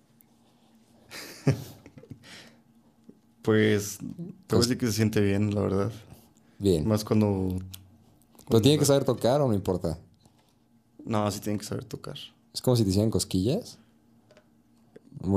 Pues, 3.42 3.98
a 4.48 4.56
decir 4.56 4.78
que 4.78 4.86
se 4.86 4.92
siente 4.92 5.20
bien, 5.20 5.54
la 5.54 5.60
verdad. 5.60 5.92
Bien. 6.58 6.88
Más 6.88 7.04
cuando... 7.04 7.58
¿Pero 8.48 8.62
tiene 8.62 8.78
que 8.78 8.86
saber 8.86 9.04
tocar 9.04 9.42
o 9.42 9.48
no 9.48 9.52
importa? 9.52 9.98
No, 11.04 11.30
sí 11.30 11.40
tiene 11.40 11.58
que 11.58 11.66
saber 11.66 11.84
tocar. 11.84 12.16
¿Es 12.54 12.62
como 12.62 12.74
si 12.74 12.84
te 12.84 12.88
hicieran 12.88 13.10
cosquillas? 13.10 13.78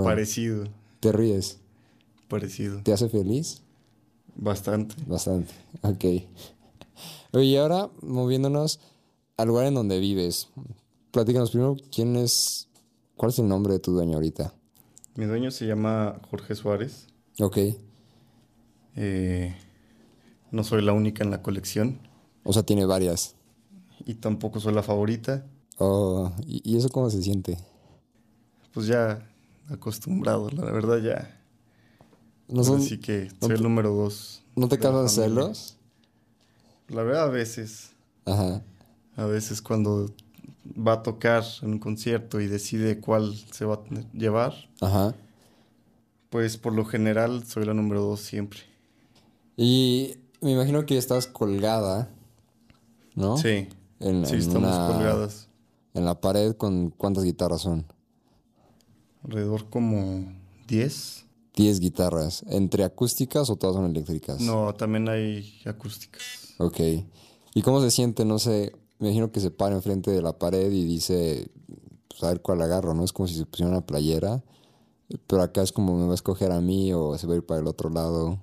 Parecido. 0.05 0.69
¿Te 1.01 1.11
ríes? 1.11 1.59
Parecido. 2.29 2.81
¿Te 2.81 2.93
hace 2.93 3.09
feliz? 3.09 3.61
Bastante. 4.37 4.95
Bastante, 5.05 5.53
ok. 5.81 6.05
Oye, 7.33 7.45
y 7.45 7.57
ahora 7.57 7.89
moviéndonos 8.01 8.79
al 9.37 9.47
lugar 9.47 9.67
en 9.67 9.75
donde 9.75 9.99
vives. 9.99 10.49
Platícanos 11.11 11.51
primero 11.51 11.75
quién 11.91 12.15
es... 12.15 12.67
¿Cuál 13.15 13.31
es 13.31 13.39
el 13.39 13.47
nombre 13.47 13.73
de 13.73 13.79
tu 13.79 13.91
dueño 13.93 14.15
ahorita? 14.15 14.53
Mi 15.15 15.25
dueño 15.25 15.49
se 15.49 15.65
llama 15.65 16.19
Jorge 16.29 16.53
Suárez. 16.53 17.07
Ok. 17.39 17.57
Eh, 18.95 19.55
no 20.51 20.63
soy 20.63 20.83
la 20.83 20.93
única 20.93 21.23
en 21.23 21.31
la 21.31 21.41
colección. 21.41 21.99
O 22.43 22.53
sea, 22.53 22.63
tiene 22.63 22.85
varias. 22.85 23.35
Y 24.05 24.15
tampoco 24.15 24.59
soy 24.59 24.73
la 24.73 24.83
favorita. 24.83 25.45
Oh, 25.77 26.31
¿y, 26.45 26.77
eso 26.77 26.89
cómo 26.89 27.09
se 27.09 27.21
siente? 27.21 27.57
Pues 28.73 28.87
ya 28.87 29.27
acostumbrado, 29.69 30.49
la 30.49 30.71
verdad 30.71 30.97
ya. 30.99 31.41
No 32.47 32.63
son, 32.63 32.79
Así 32.79 32.99
que 32.99 33.29
soy 33.39 33.55
el 33.55 33.63
número 33.63 33.93
dos. 33.93 34.43
¿No 34.55 34.67
te 34.67 34.79
causan 34.79 35.09
celos? 35.09 35.76
La 36.89 37.03
verdad, 37.03 37.23
a 37.23 37.29
veces. 37.29 37.91
Ajá. 38.25 38.61
A 39.15 39.25
veces 39.25 39.61
cuando 39.61 40.07
va 40.75 40.93
a 40.93 41.03
tocar 41.03 41.43
en 41.61 41.73
un 41.73 41.79
concierto 41.79 42.39
y 42.39 42.47
decide 42.47 42.99
cuál 42.99 43.35
se 43.51 43.65
va 43.65 43.75
a 43.75 43.81
llevar. 44.13 44.53
Ajá. 44.81 45.15
Pues 46.29 46.57
por 46.57 46.73
lo 46.73 46.85
general 46.85 47.45
soy 47.45 47.65
la 47.65 47.73
número 47.73 48.01
dos 48.01 48.21
siempre. 48.21 48.59
Y 49.55 50.17
me 50.41 50.51
imagino 50.51 50.85
que 50.85 50.97
estás 50.97 51.25
colgada, 51.25 52.09
¿no? 53.15 53.37
Sí. 53.37 53.69
En, 53.99 54.25
sí, 54.25 54.35
estamos 54.35 54.77
colgadas. 54.77 55.47
En 55.93 56.05
la 56.05 56.21
pared, 56.21 56.55
¿con 56.55 56.91
cuántas 56.91 57.23
guitarras 57.23 57.61
son? 57.61 57.85
Alrededor 59.23 59.69
como 59.69 60.31
10. 60.67 61.25
10 61.57 61.81
guitarras. 61.81 62.45
¿Entre 62.47 62.85
acústicas 62.85 63.49
o 63.49 63.57
todas 63.57 63.75
son 63.75 63.85
eléctricas? 63.85 64.39
No, 64.39 64.73
también 64.73 65.09
hay 65.09 65.61
acústicas. 65.65 66.55
Ok. 66.59 66.79
¿Y 67.53 67.61
cómo 67.63 67.81
se 67.81 67.91
siente? 67.91 68.23
No 68.23 68.39
sé, 68.39 68.71
me 68.99 69.07
imagino 69.09 69.33
que 69.33 69.41
se 69.41 69.51
para 69.51 69.75
enfrente 69.75 70.11
de 70.11 70.21
la 70.21 70.39
pared 70.39 70.71
y 70.71 70.85
dice, 70.85 71.49
pues 72.07 72.23
a 72.23 72.29
ver 72.29 72.41
cuál 72.41 72.61
agarro, 72.61 72.93
¿no? 72.93 73.03
Es 73.03 73.11
como 73.11 73.27
si 73.27 73.35
se 73.35 73.45
pusiera 73.45 73.69
una 73.69 73.85
playera 73.85 74.41
pero 75.27 75.41
acá 75.41 75.61
es 75.61 75.71
como 75.71 75.97
me 75.97 76.05
va 76.05 76.11
a 76.11 76.15
escoger 76.15 76.51
a 76.51 76.59
mí 76.61 76.93
o 76.93 77.17
se 77.17 77.27
va 77.27 77.33
a 77.33 77.37
ir 77.37 77.45
para 77.45 77.61
el 77.61 77.67
otro 77.67 77.89
lado. 77.89 78.39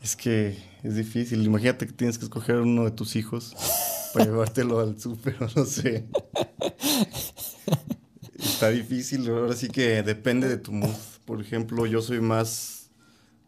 Es 0.00 0.16
que 0.16 0.56
es 0.82 0.94
difícil. 0.94 1.44
Imagínate 1.44 1.86
que 1.86 1.92
tienes 1.92 2.18
que 2.18 2.24
escoger 2.24 2.56
uno 2.56 2.84
de 2.84 2.90
tus 2.92 3.16
hijos 3.16 3.54
para 4.12 4.24
llevártelo 4.26 4.80
al 4.80 4.98
súper, 5.00 5.36
no 5.56 5.64
sé. 5.64 6.06
Está 8.42 8.70
difícil. 8.70 9.28
Ahora 9.28 9.54
sí 9.54 9.68
que 9.68 10.02
depende 10.02 10.48
de 10.48 10.56
tu 10.56 10.72
mood. 10.72 10.94
Por 11.24 11.40
ejemplo, 11.40 11.86
yo 11.86 12.02
soy 12.02 12.20
más 12.20 12.90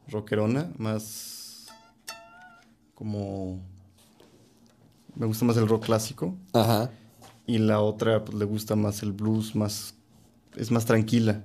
rockerona, 0.08 0.70
más 0.78 1.66
como... 2.94 3.60
Me 5.14 5.26
gusta 5.26 5.44
más 5.44 5.56
el 5.56 5.68
rock 5.68 5.86
clásico. 5.86 6.36
Ajá. 6.52 6.90
Y 7.46 7.58
la 7.58 7.80
otra, 7.80 8.24
pues 8.24 8.38
le 8.38 8.44
gusta 8.44 8.76
más 8.76 9.02
el 9.02 9.12
blues, 9.12 9.54
más... 9.54 9.94
Es 10.56 10.70
más 10.70 10.84
tranquila. 10.84 11.44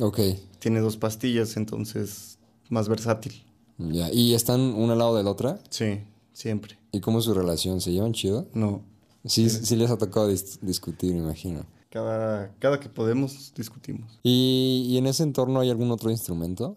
Ok. 0.00 0.20
Tiene 0.58 0.80
dos 0.80 0.96
pastillas, 0.96 1.56
entonces 1.56 2.38
más 2.68 2.88
versátil. 2.88 3.44
Ya, 3.78 4.10
¿y 4.12 4.34
están 4.34 4.60
una 4.60 4.94
al 4.94 4.98
lado 4.98 5.16
de 5.16 5.22
la 5.22 5.30
otra? 5.30 5.60
Sí, 5.70 6.00
siempre. 6.32 6.78
¿Y 6.92 7.00
cómo 7.00 7.18
es 7.18 7.24
su 7.26 7.34
relación? 7.34 7.80
¿Se 7.80 7.92
llevan 7.92 8.12
chido? 8.12 8.48
No. 8.54 8.82
Sí, 9.24 9.50
sí, 9.50 9.76
les 9.76 9.90
ha 9.90 9.98
tocado 9.98 10.28
discutir, 10.28 11.12
me 11.14 11.20
imagino. 11.20 11.66
Cada, 11.96 12.50
cada 12.58 12.78
que 12.78 12.90
podemos, 12.90 13.54
discutimos. 13.56 14.20
¿Y, 14.22 14.84
¿Y 14.86 14.98
en 14.98 15.06
ese 15.06 15.22
entorno 15.22 15.60
hay 15.60 15.70
algún 15.70 15.90
otro 15.90 16.10
instrumento? 16.10 16.76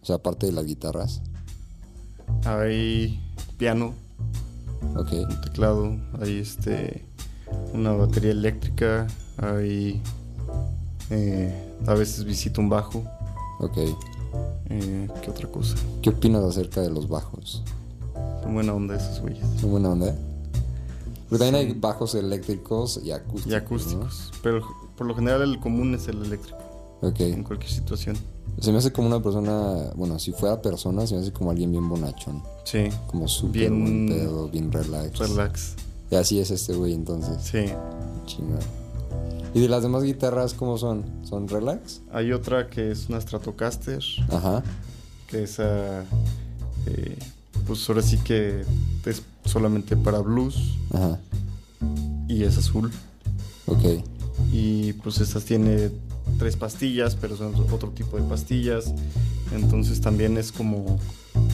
O 0.00 0.06
sea, 0.06 0.16
aparte 0.16 0.46
de 0.46 0.52
las 0.52 0.64
guitarras. 0.66 1.20
Hay 2.44 3.20
piano. 3.58 3.92
Ok. 4.94 5.14
Un 5.14 5.40
teclado. 5.40 5.96
Hay 6.20 6.38
este. 6.38 7.04
Una 7.74 7.90
batería 7.90 8.30
eléctrica. 8.30 9.08
Hay. 9.38 10.00
Eh, 11.10 11.74
a 11.88 11.94
veces 11.94 12.22
visito 12.22 12.60
un 12.60 12.68
bajo. 12.68 13.02
Ok. 13.58 13.78
Eh, 14.68 15.08
¿Qué 15.22 15.30
otra 15.32 15.50
cosa? 15.50 15.74
¿Qué 16.02 16.10
opinas 16.10 16.44
acerca 16.44 16.80
de 16.82 16.90
los 16.90 17.08
bajos? 17.08 17.64
Son 18.44 18.54
buena 18.54 18.74
onda 18.74 18.94
esos 18.94 19.20
güeyes. 19.20 19.44
¿Son 19.60 19.72
buena 19.72 19.88
onda? 19.88 20.14
Pero 21.30 21.38
también 21.44 21.54
hay 21.54 21.72
bajos 21.74 22.14
eléctricos 22.14 23.00
y 23.02 23.12
acústicos. 23.12 23.52
Y 23.52 23.54
acústicos. 23.54 24.32
Pero 24.42 24.62
por 24.96 25.06
lo 25.06 25.14
general 25.14 25.42
el 25.42 25.58
común 25.60 25.94
es 25.94 26.08
el 26.08 26.22
eléctrico. 26.24 26.58
Ok. 27.02 27.20
En 27.20 27.44
cualquier 27.44 27.70
situación. 27.70 28.16
Se 28.60 28.72
me 28.72 28.78
hace 28.78 28.92
como 28.92 29.06
una 29.06 29.22
persona, 29.22 29.92
bueno, 29.94 30.18
si 30.18 30.32
fuera 30.32 30.60
persona, 30.60 31.06
se 31.06 31.14
me 31.14 31.20
hace 31.22 31.32
como 31.32 31.50
alguien 31.50 31.70
bien 31.70 31.88
bonachón. 31.88 32.42
Sí. 32.64 32.88
Como 33.06 33.26
súper 33.28 33.70
buen 33.70 34.08
pedo, 34.08 34.48
bien 34.48 34.70
relax. 34.70 35.18
Relax. 35.18 35.74
Y 36.10 36.16
así 36.16 36.40
es 36.40 36.50
este 36.50 36.74
güey 36.74 36.92
entonces. 36.92 37.38
Sí. 37.42 37.72
Chingón. 38.26 38.58
¿Y 39.54 39.60
de 39.60 39.68
las 39.68 39.82
demás 39.82 40.02
guitarras 40.02 40.52
cómo 40.54 40.76
son? 40.78 41.04
¿Son 41.24 41.48
relax? 41.48 42.02
Hay 42.12 42.32
otra 42.32 42.68
que 42.68 42.90
es 42.90 43.08
una 43.08 43.20
Stratocaster. 43.20 44.02
Ajá. 44.30 44.62
Que 45.28 45.44
esa. 45.44 46.02
eh, 46.86 47.18
pues 47.70 47.88
ahora 47.88 48.02
sí 48.02 48.16
que 48.16 48.64
es 49.06 49.22
solamente 49.44 49.96
para 49.96 50.18
blues. 50.18 50.74
Ajá. 50.92 51.20
Y 52.26 52.42
es 52.42 52.58
azul. 52.58 52.90
Ok. 53.66 54.04
Y 54.52 54.94
pues 54.94 55.20
estas 55.20 55.44
tiene 55.44 55.92
tres 56.36 56.56
pastillas, 56.56 57.14
pero 57.14 57.36
son 57.36 57.54
otro 57.54 57.90
tipo 57.90 58.16
de 58.16 58.24
pastillas. 58.24 58.92
Entonces 59.54 60.00
también 60.00 60.36
es 60.36 60.50
como 60.50 60.98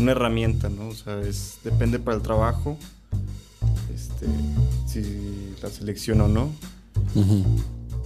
una 0.01 0.13
herramienta, 0.13 0.71
¿no? 0.71 0.89
O 0.89 0.95
sea, 0.95 1.21
es, 1.21 1.59
depende 1.63 1.99
para 1.99 2.17
el 2.17 2.23
trabajo. 2.23 2.79
Este, 3.95 4.27
si 4.87 5.55
la 5.63 5.69
selecciona 5.69 6.25
o 6.25 6.29
no. 6.29 6.45
Ujú. 7.15 7.45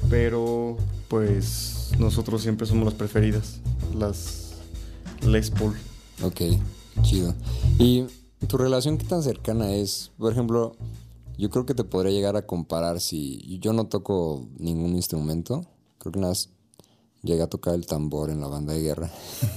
Pero 0.08 0.78
pues 1.06 1.92
nosotros 2.00 2.42
siempre 2.42 2.66
somos 2.66 2.86
las 2.86 2.94
preferidas. 2.94 3.60
Las 3.96 4.54
Les 5.22 5.48
Paul. 5.50 5.76
Ok, 6.22 6.40
chido. 7.02 7.34
¿Y 7.78 8.04
tu 8.46 8.56
relación 8.56 8.98
qué 8.98 9.06
tan 9.06 9.22
cercana 9.22 9.72
es? 9.74 10.10
Por 10.18 10.32
ejemplo, 10.32 10.76
yo 11.38 11.50
creo 11.50 11.66
que 11.66 11.74
te 11.74 11.84
podría 11.84 12.12
llegar 12.12 12.36
a 12.36 12.46
comparar 12.46 13.00
si 13.00 13.58
yo 13.60 13.72
no 13.72 13.86
toco 13.86 14.46
ningún 14.58 14.94
instrumento. 14.94 15.66
Creo 15.98 16.12
que 16.12 16.20
nada 16.20 16.32
más 16.32 16.50
llegué 17.22 17.42
a 17.42 17.50
tocar 17.50 17.74
el 17.74 17.86
tambor 17.86 18.30
en 18.30 18.40
la 18.40 18.48
banda 18.48 18.72
de 18.72 18.82
guerra. 18.82 19.10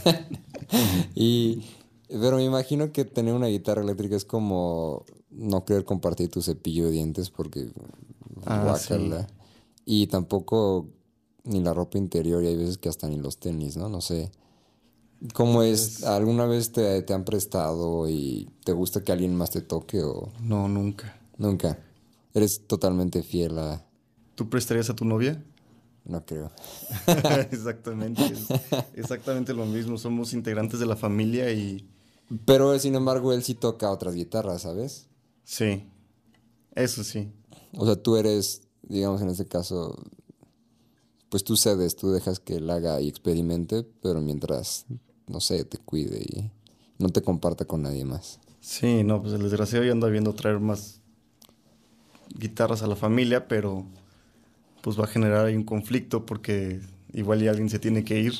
y, 1.15 1.63
pero 2.07 2.37
me 2.37 2.43
imagino 2.43 2.91
que 2.91 3.05
tener 3.05 3.33
una 3.33 3.47
guitarra 3.47 3.81
eléctrica 3.81 4.15
es 4.15 4.25
como 4.25 5.05
no 5.29 5.65
querer 5.65 5.85
compartir 5.85 6.29
tu 6.29 6.41
cepillo 6.41 6.85
de 6.85 6.91
dientes 6.91 7.29
porque 7.29 7.71
Ah, 8.45 8.63
guácala. 8.63 9.27
Y 9.85 10.07
tampoco 10.07 10.87
ni 11.43 11.61
la 11.61 11.73
ropa 11.73 11.97
interior 11.97 12.43
y 12.43 12.47
hay 12.47 12.55
veces 12.55 12.77
que 12.77 12.89
hasta 12.89 13.07
ni 13.07 13.17
los 13.17 13.37
tenis, 13.37 13.77
¿no? 13.77 13.89
No 13.89 14.01
sé. 14.01 14.31
¿Cómo 15.33 15.63
es? 15.63 16.03
¿Alguna 16.03 16.45
vez 16.45 16.71
te, 16.71 17.01
te 17.03 17.13
han 17.13 17.23
prestado 17.23 18.09
y 18.09 18.49
te 18.65 18.73
gusta 18.73 19.03
que 19.03 19.11
alguien 19.11 19.35
más 19.35 19.51
te 19.51 19.61
toque 19.61 20.01
o 20.03 20.29
No, 20.41 20.67
nunca. 20.67 21.17
nunca? 21.37 21.79
¿Eres 22.33 22.67
totalmente 22.67 23.23
fiel 23.23 23.57
a...? 23.59 23.85
¿Tú 24.35 24.49
prestarías 24.49 24.89
a 24.89 24.95
tu 24.95 25.05
novia? 25.05 25.41
No 26.05 26.25
creo. 26.25 26.51
exactamente. 27.51 28.21
es 28.25 28.47
exactamente 28.95 29.53
lo 29.53 29.65
mismo. 29.65 29.97
Somos 29.97 30.33
integrantes 30.33 30.79
de 30.79 30.85
la 30.85 30.95
familia 30.97 31.49
y 31.51 31.87
Pero 32.45 32.77
sin 32.79 32.95
embargo 32.95 33.31
él 33.31 33.43
sí 33.43 33.53
toca 33.55 33.91
otras 33.91 34.15
guitarras, 34.15 34.63
¿sabes? 34.63 35.07
sí. 35.43 35.83
Eso 36.75 37.03
sí. 37.03 37.31
O 37.77 37.85
sea, 37.85 37.95
tú 37.95 38.15
eres, 38.17 38.63
digamos 38.81 39.21
en 39.21 39.29
este 39.29 39.45
caso, 39.45 39.95
pues 41.29 41.43
tú 41.43 41.55
cedes, 41.55 41.95
tú 41.95 42.09
dejas 42.11 42.39
que 42.39 42.55
él 42.55 42.67
haga 42.71 42.99
y 42.99 43.07
experimente, 43.07 43.83
pero 44.01 44.21
mientras, 44.21 44.87
no 45.33 45.41
sé, 45.41 45.65
te 45.65 45.77
cuide 45.79 46.19
y 46.21 46.49
no 46.99 47.09
te 47.09 47.21
comparta 47.21 47.65
con 47.65 47.81
nadie 47.81 48.05
más. 48.05 48.39
Sí, 48.61 49.03
no, 49.03 49.21
pues 49.21 49.33
el 49.33 49.41
desgraciado 49.41 49.83
ya 49.83 49.91
anda 49.91 50.07
viendo 50.07 50.33
traer 50.33 50.59
más 50.59 51.01
guitarras 52.37 52.81
a 52.83 52.87
la 52.87 52.95
familia, 52.95 53.47
pero 53.47 53.85
pues 54.81 54.97
va 54.99 55.03
a 55.05 55.07
generar 55.07 55.45
ahí 55.45 55.55
un 55.55 55.63
conflicto 55.63 56.25
porque 56.25 56.79
igual 57.13 57.41
ya 57.41 57.49
alguien 57.51 57.69
se 57.69 57.79
tiene 57.79 58.03
que 58.05 58.19
ir. 58.21 58.33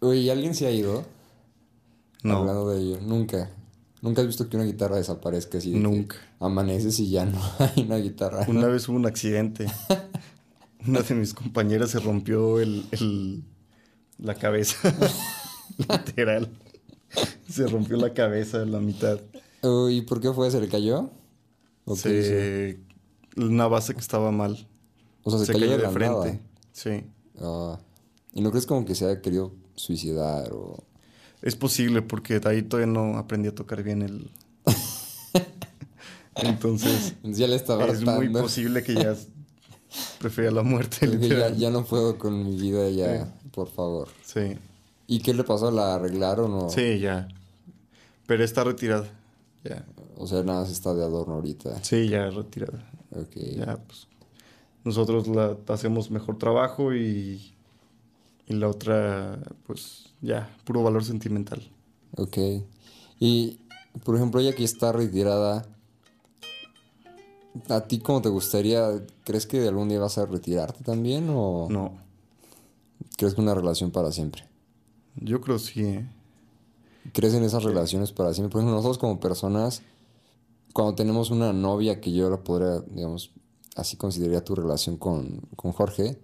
Oye, 0.00 0.20
¿y 0.20 0.30
alguien 0.30 0.54
se 0.54 0.66
ha 0.66 0.70
ido? 0.70 1.04
No, 2.22 2.38
Hablando 2.38 2.68
de 2.70 2.80
ello, 2.80 2.98
nunca. 3.00 3.50
¿Nunca 4.02 4.20
has 4.20 4.26
visto 4.28 4.48
que 4.48 4.56
una 4.56 4.64
guitarra 4.66 4.96
desaparezca 4.96 5.58
así? 5.58 5.70
de 5.70 5.76
que 5.76 5.82
Nunca. 5.82 6.16
Amaneces 6.40 6.98
y 7.00 7.10
ya 7.10 7.24
no 7.24 7.40
hay 7.58 7.82
una 7.84 7.96
guitarra. 7.96 8.44
una 8.48 8.66
vez 8.66 8.88
hubo 8.88 8.96
un 8.96 9.06
accidente. 9.06 9.66
Una 10.86 11.00
de 11.02 11.14
mis 11.16 11.34
compañeras 11.34 11.90
se 11.90 11.98
rompió 11.98 12.60
el, 12.60 12.86
el- 12.92 13.42
la 14.18 14.36
cabeza. 14.36 14.76
Literal. 16.06 16.48
Se 17.48 17.66
rompió 17.66 17.96
la 17.96 18.12
cabeza 18.12 18.62
en 18.62 18.72
la 18.72 18.80
mitad. 18.80 19.20
¿Y 19.90 20.02
por 20.02 20.20
qué 20.20 20.32
fue? 20.32 20.50
¿Se 20.50 20.60
le 20.60 20.68
cayó? 20.68 21.10
¿O? 21.84 21.96
Se- 21.96 22.78
una 23.36 23.68
base 23.68 23.94
que 23.94 24.00
estaba 24.00 24.30
mal. 24.30 24.66
O 25.22 25.30
sea, 25.30 25.44
se, 25.44 25.52
cayó, 25.52 25.70
de, 25.70 25.78
la 25.78 25.90
nada. 25.90 26.38
Sí. 26.72 27.04
Ah. 27.40 27.78
¿Y 28.32 28.40
no 28.40 28.50
crees 28.50 28.66
como 28.66 28.84
que 28.84 28.94
se 28.94 29.06
haya 29.06 29.20
querido 29.20 29.52
suicidar 29.74 30.52
o...? 30.52 30.84
Es 31.40 31.54
posible 31.54 32.02
porque 32.02 32.40
de 32.40 32.48
ahí 32.48 32.62
todavía 32.62 32.92
no 32.92 33.16
aprendí 33.16 33.48
a 33.48 33.54
tocar 33.54 33.82
bien 33.82 34.02
el... 34.02 34.30
Entonces, 36.34 37.14
Ya 37.22 37.46
le 37.46 37.56
estaba 37.56 37.86
es 37.86 38.02
muy 38.02 38.28
posible 38.28 38.82
que 38.82 38.94
ya 38.94 39.16
prefiera 40.20 40.50
la 40.50 40.62
muerte. 40.62 41.08
Ya, 41.20 41.50
ya 41.50 41.70
no 41.70 41.84
puedo 41.84 42.18
con 42.18 42.44
mi 42.44 42.56
vida, 42.56 42.88
ya, 42.90 43.32
por 43.52 43.68
favor. 43.68 44.08
Sí, 44.24 44.56
¿Y 45.08 45.20
qué 45.20 45.34
le 45.34 45.42
pasó? 45.42 45.70
¿La 45.70 45.94
arreglaron 45.96 46.52
o...? 46.52 46.68
sí, 46.70 47.00
ya. 47.00 47.26
Pero 48.26 48.44
está 48.44 48.62
retirada. 48.62 49.08
Ya. 49.64 49.84
O 50.18 50.26
sea, 50.26 50.42
nada 50.42 50.60
más 50.60 50.70
está 50.70 50.92
de 50.92 51.02
adorno 51.02 51.34
ahorita. 51.36 51.82
Sí, 51.82 52.08
ya 52.08 52.28
retirada. 52.28 52.90
Ok. 53.10 53.34
Ya, 53.56 53.78
pues. 53.78 54.06
Nosotros 54.84 55.26
la 55.28 55.56
hacemos 55.68 56.10
mejor 56.10 56.36
trabajo 56.36 56.94
y, 56.94 57.54
y 58.46 58.52
la 58.54 58.68
otra, 58.68 59.38
pues, 59.66 60.12
ya, 60.20 60.54
puro 60.64 60.82
valor 60.82 61.04
sentimental. 61.04 61.62
Ok. 62.16 62.36
Y, 63.18 63.60
por 64.04 64.14
ejemplo, 64.16 64.40
ella 64.40 64.54
que 64.54 64.64
está 64.64 64.92
retirada, 64.92 65.64
¿a 67.68 67.80
ti 67.82 67.98
cómo 67.98 68.20
te 68.20 68.28
gustaría? 68.28 68.90
¿Crees 69.24 69.46
que 69.46 69.66
algún 69.66 69.88
día 69.88 70.00
vas 70.00 70.18
a 70.18 70.26
retirarte 70.26 70.84
también 70.84 71.28
o 71.30 71.66
No, 71.70 71.96
crees 73.16 73.34
que 73.34 73.40
una 73.40 73.54
relación 73.54 73.90
para 73.90 74.12
siempre? 74.12 74.47
Yo 75.20 75.40
creo 75.40 75.58
sí, 75.58 75.84
¿eh? 75.84 76.08
¿Crees 77.12 77.34
en 77.34 77.44
esas 77.44 77.64
relaciones 77.64 78.12
para 78.12 78.34
siempre? 78.34 78.52
Por 78.52 78.60
ejemplo, 78.60 78.76
nosotros 78.76 78.98
como 78.98 79.20
personas, 79.20 79.82
cuando 80.72 80.94
tenemos 80.94 81.30
una 81.30 81.52
novia 81.52 82.00
que 82.00 82.12
yo 82.12 82.28
la 82.28 82.42
podría, 82.42 82.80
digamos, 82.80 83.30
así 83.76 83.96
consideraría 83.96 84.44
tu 84.44 84.54
relación 84.54 84.96
con, 84.96 85.40
con 85.56 85.72
Jorge, 85.72 86.18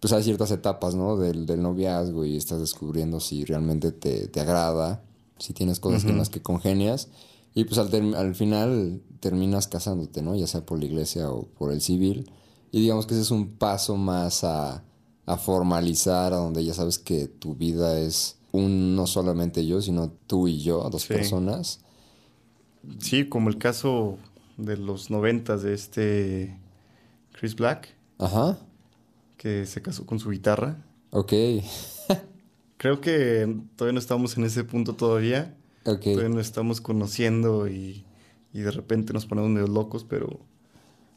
pues 0.00 0.12
hay 0.12 0.22
ciertas 0.22 0.50
etapas, 0.50 0.94
¿no? 0.94 1.16
Del, 1.16 1.44
del 1.46 1.62
noviazgo 1.62 2.24
y 2.24 2.36
estás 2.36 2.60
descubriendo 2.60 3.20
si 3.20 3.44
realmente 3.44 3.92
te, 3.92 4.28
te 4.28 4.40
agrada, 4.40 5.02
si 5.38 5.52
tienes 5.52 5.80
cosas 5.80 6.04
en 6.04 6.16
las 6.16 6.30
que 6.30 6.40
congenias. 6.40 7.08
Y 7.54 7.64
pues 7.64 7.78
al, 7.78 8.14
al 8.14 8.34
final 8.34 9.02
terminas 9.20 9.66
casándote, 9.66 10.22
¿no? 10.22 10.36
Ya 10.36 10.46
sea 10.46 10.64
por 10.64 10.78
la 10.78 10.84
iglesia 10.84 11.30
o 11.30 11.46
por 11.46 11.72
el 11.72 11.80
civil. 11.80 12.30
Y 12.70 12.80
digamos 12.80 13.06
que 13.06 13.14
ese 13.14 13.22
es 13.22 13.30
un 13.30 13.56
paso 13.56 13.96
más 13.96 14.44
a, 14.44 14.84
a 15.28 15.36
formalizar, 15.36 16.32
a 16.32 16.36
donde 16.36 16.64
ya 16.64 16.74
sabes 16.74 16.98
que 16.98 17.26
tu 17.28 17.54
vida 17.54 17.98
es 18.00 18.36
un 18.52 18.96
no 18.96 19.06
solamente 19.06 19.66
yo, 19.66 19.82
sino 19.82 20.10
tú 20.26 20.48
y 20.48 20.60
yo, 20.60 20.88
dos 20.90 21.02
Sí. 21.02 21.08
personas. 21.14 21.80
Sí, 22.98 23.28
como 23.28 23.48
el 23.50 23.58
caso 23.58 24.16
de 24.56 24.76
los 24.76 25.10
noventas 25.10 25.62
de 25.62 25.74
este 25.74 26.58
Chris 27.32 27.54
Black, 27.56 27.88
Ajá. 28.18 28.58
que 29.36 29.66
se 29.66 29.82
casó 29.82 30.06
con 30.06 30.18
su 30.18 30.30
guitarra. 30.30 30.84
Ok. 31.10 31.32
Creo 32.78 33.00
que 33.00 33.56
todavía 33.76 33.92
no 33.94 33.98
estamos 34.00 34.36
en 34.38 34.44
ese 34.44 34.64
punto 34.64 34.94
todavía. 34.94 35.54
Todavía 35.84 36.28
nos 36.28 36.40
estamos 36.46 36.80
conociendo 36.80 37.66
y, 37.68 38.04
y 38.52 38.60
de 38.60 38.70
repente 38.70 39.12
nos 39.12 39.26
ponemos 39.26 39.50
medio 39.50 39.66
locos, 39.66 40.04
pero, 40.08 40.40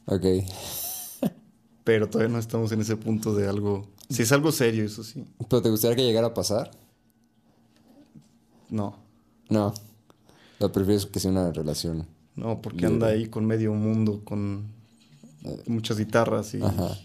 Ok. 0.06 0.26
pero 1.84 2.10
todavía 2.10 2.32
no 2.34 2.40
estamos 2.40 2.72
en 2.72 2.82
ese 2.82 2.96
punto 2.98 3.34
de 3.36 3.48
algo... 3.48 3.88
Si 4.12 4.22
es 4.24 4.32
algo 4.32 4.52
serio, 4.52 4.84
eso 4.86 5.04
sí. 5.04 5.26
¿Pero 5.50 5.62
te 5.62 5.70
gustaría 5.70 5.96
que 5.96 6.04
llegara 6.04 6.28
a 6.28 6.34
pasar? 6.34 6.72
No, 8.70 8.96
No. 9.50 9.74
¿O 10.60 10.72
prefieres 10.72 11.06
que 11.08 11.20
sea 11.20 11.32
una 11.32 11.52
relación? 11.52 12.06
no, 12.36 12.62
porque 12.62 12.86
anda 12.86 13.08
ahí 13.08 13.28
con 13.28 13.46
medio 13.46 13.74
mundo, 13.74 14.22
con 14.24 14.68
muchas 15.68 15.98
guitarras 15.98 16.54
y... 16.54 16.62
Ajá. 16.62 16.98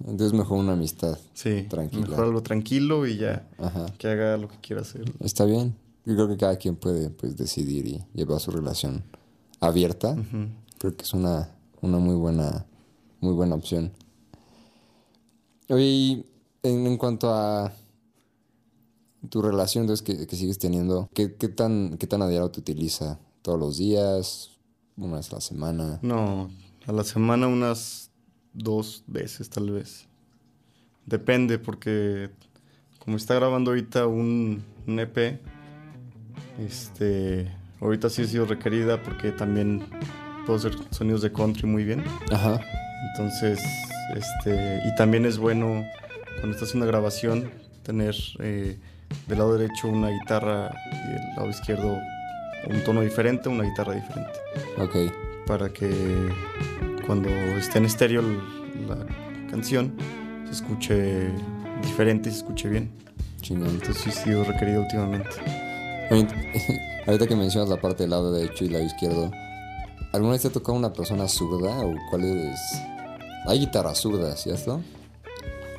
Entonces 0.00 0.32
mejor 0.32 0.58
una 0.58 0.72
amistad. 0.72 1.16
Sí, 1.32 1.66
Tranquila. 1.70 2.08
mejor 2.08 2.24
algo 2.24 2.42
tranquilo 2.42 3.06
y 3.06 3.18
ya, 3.18 3.48
Ajá. 3.58 3.86
que 3.98 4.08
haga 4.08 4.36
lo 4.36 4.48
que 4.48 4.56
quiera 4.60 4.82
hacer. 4.82 5.04
Está 5.20 5.44
bien. 5.44 5.76
Yo 6.04 6.14
creo 6.16 6.26
que 6.28 6.36
cada 6.36 6.56
quien 6.56 6.74
puede 6.74 7.10
pues 7.10 7.36
decidir 7.36 7.86
y 7.86 8.02
llevar 8.14 8.40
su 8.40 8.50
relación 8.50 9.04
abierta. 9.60 10.10
Ujú. 10.12 10.48
Creo 10.78 10.96
que 10.96 11.02
es 11.04 11.12
una, 11.14 11.50
una 11.82 11.98
muy 11.98 12.16
buena, 12.16 12.66
muy 13.20 13.32
buena 13.34 13.54
opción. 13.54 13.92
Oye, 15.68 16.24
en, 16.62 16.86
en 16.86 16.96
cuanto 16.96 17.32
a 17.32 17.72
tu 19.28 19.40
relación 19.42 19.84
entonces, 19.84 20.04
que, 20.04 20.26
que 20.26 20.36
sigues 20.36 20.58
teniendo, 20.58 21.08
¿qué, 21.14 21.34
qué 21.34 21.48
tan, 21.48 21.96
¿qué 21.98 22.06
tan 22.06 22.22
a 22.22 22.28
diario 22.28 22.50
te 22.50 22.60
utiliza? 22.60 23.18
¿Todos 23.42 23.58
los 23.58 23.78
días? 23.78 24.50
¿Una 24.96 25.16
vez 25.16 25.30
a 25.32 25.36
la 25.36 25.40
semana? 25.40 25.98
No, 26.02 26.50
A 26.86 26.92
la 26.92 27.04
semana 27.04 27.46
unas 27.46 28.10
dos 28.52 29.04
veces 29.06 29.48
tal 29.48 29.70
vez. 29.70 30.06
Depende 31.06 31.58
porque 31.58 32.30
como 32.98 33.16
está 33.16 33.34
grabando 33.34 33.70
ahorita 33.70 34.06
un, 34.06 34.62
un 34.86 35.00
EP, 35.00 35.40
este, 36.58 37.50
ahorita 37.80 38.10
sí 38.10 38.22
ha 38.22 38.26
sido 38.26 38.44
requerida 38.44 39.02
porque 39.02 39.32
también 39.32 39.84
puedo 40.46 40.58
hacer 40.58 40.76
sonidos 40.90 41.22
de 41.22 41.32
country 41.32 41.66
muy 41.66 41.84
bien. 41.84 42.04
Ajá. 42.30 42.60
Entonces, 43.12 43.58
este, 44.16 44.80
y 44.86 44.94
también 44.94 45.24
es 45.26 45.38
bueno 45.38 45.84
cuando 46.40 46.56
estás 46.56 46.72
en 46.74 46.78
una 46.78 46.86
grabación 46.86 47.50
tener 47.82 48.14
eh, 48.38 48.78
del 49.26 49.38
lado 49.38 49.56
derecho 49.56 49.88
una 49.88 50.08
guitarra 50.08 50.70
y 50.92 51.12
del 51.12 51.36
lado 51.36 51.50
izquierdo 51.50 51.98
un 52.68 52.84
tono 52.84 53.00
diferente, 53.00 53.48
una 53.48 53.64
guitarra 53.64 53.94
diferente. 53.94 54.32
Ok. 54.78 55.12
Para 55.46 55.68
que 55.70 55.90
cuando 57.06 57.28
esté 57.28 57.78
en 57.78 57.86
estéreo 57.86 58.22
la 58.22 58.96
canción 59.50 59.92
se 60.46 60.52
escuche 60.52 61.30
diferente 61.82 62.28
y 62.28 62.32
se 62.32 62.38
escuche 62.38 62.68
bien. 62.68 62.90
Chingón. 63.40 63.70
Entonces 63.70 64.02
sí 64.02 64.10
ha 64.10 64.12
sido 64.12 64.44
requerido 64.44 64.82
últimamente. 64.82 65.30
Ahorita 67.06 67.26
que 67.26 67.34
mencionas 67.34 67.68
la 67.68 67.80
parte 67.80 68.04
del 68.04 68.10
lado 68.10 68.32
derecho 68.32 68.64
y 68.64 68.68
lado 68.68 68.84
izquierdo, 68.84 69.30
¿alguna 70.12 70.32
vez 70.32 70.42
te 70.42 70.48
ha 70.48 70.52
tocado 70.52 70.78
una 70.78 70.92
persona 70.92 71.26
zurda 71.26 71.80
o 71.80 71.94
cuál 72.10 72.24
es? 72.24 72.60
Hay 73.46 73.58
guitarras 73.60 73.98
zurdas, 74.00 74.42
¿cierto? 74.42 74.80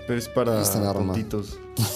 Pero 0.07 0.19
es 0.19 0.27
para 0.29 0.61
tontitos. 0.93 1.57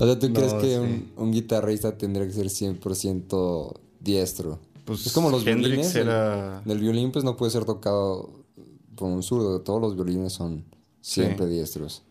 O 0.00 0.04
sea, 0.06 0.16
¿tú 0.18 0.28
No, 0.28 0.34
crees 0.34 0.54
que 0.54 0.74
sí. 0.74 0.76
un, 0.76 1.10
un 1.16 1.32
guitarrista 1.32 1.96
tendría 1.98 2.24
que 2.24 2.32
ser 2.32 2.46
100% 2.46 3.74
diestro? 4.00 4.60
Pues 4.84 5.04
es 5.06 5.12
como 5.12 5.28
los 5.30 5.44
Hendrix 5.44 5.68
violines. 5.68 5.94
el- 5.96 6.02
era... 6.02 6.62
El, 6.66 6.78
violín 6.78 7.10
pues 7.10 7.24
no 7.24 7.36
puede 7.36 7.50
ser 7.50 7.64
tocado 7.64 8.30
por 8.94 9.08
un 9.10 9.22
zurdo. 9.24 9.60
Todos 9.62 9.80
los 9.80 9.96
violines 9.96 10.32
son 10.32 10.64
siempre 11.00 11.46
Sí. 11.46 11.52
diestros. 11.52 12.02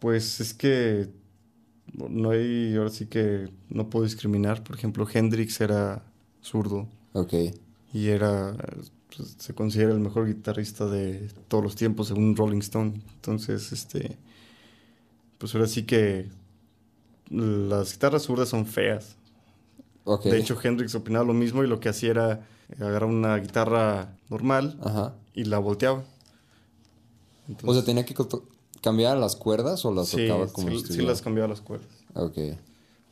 Pues 0.00 0.40
es 0.40 0.54
que 0.54 1.10
no 1.92 2.30
hay, 2.30 2.74
ahora 2.76 2.88
sí 2.90 3.04
que 3.06 3.50
no 3.68 3.90
puedo 3.90 4.06
discriminar. 4.06 4.64
Por 4.64 4.76
ejemplo, 4.76 5.06
Hendrix 5.12 5.60
era 5.60 6.02
zurdo 6.42 6.88
Ok. 7.12 7.34
y 7.92 8.08
era, 8.08 8.56
pues, 9.18 9.34
se 9.38 9.54
considera 9.54 9.92
el 9.92 9.98
mejor 9.98 10.26
guitarrista 10.26 10.86
de 10.86 11.28
todos 11.48 11.62
los 11.62 11.74
tiempos 11.74 12.08
según 12.08 12.36
Rolling 12.36 12.60
Stone. 12.60 13.02
Entonces, 13.16 13.72
este, 13.72 14.16
pues 15.38 15.54
ahora 15.54 15.66
sí 15.66 15.82
que 15.82 16.28
las 17.28 17.92
guitarras 17.92 18.22
zurdas 18.22 18.48
son 18.48 18.64
feas. 18.64 19.16
De 20.24 20.38
hecho, 20.38 20.58
Hendrix 20.62 20.94
opinaba 20.94 21.26
lo 21.26 21.34
mismo 21.34 21.62
y 21.62 21.66
lo 21.66 21.80
que 21.80 21.90
hacía 21.90 22.10
era 22.10 22.46
agarrar 22.78 23.10
una 23.10 23.36
guitarra 23.36 24.16
normal 24.30 24.78
Ajá. 24.82 25.14
y 25.34 25.44
la 25.44 25.58
volteaba. 25.58 26.02
O 27.62 27.74
sea, 27.74 27.84
¿tenía 27.84 28.06
que 28.06 28.14
cambiar 28.80 29.18
las 29.18 29.36
cuerdas 29.36 29.84
o 29.84 29.92
las 29.92 30.08
sí, 30.08 30.26
tocaba 30.26 30.46
como 30.48 30.78
sí, 30.78 31.02
las 31.02 31.20
cambiaba 31.20 31.48
las 31.48 31.60
cuerdas. 31.60 31.88
Ok. 32.14 32.38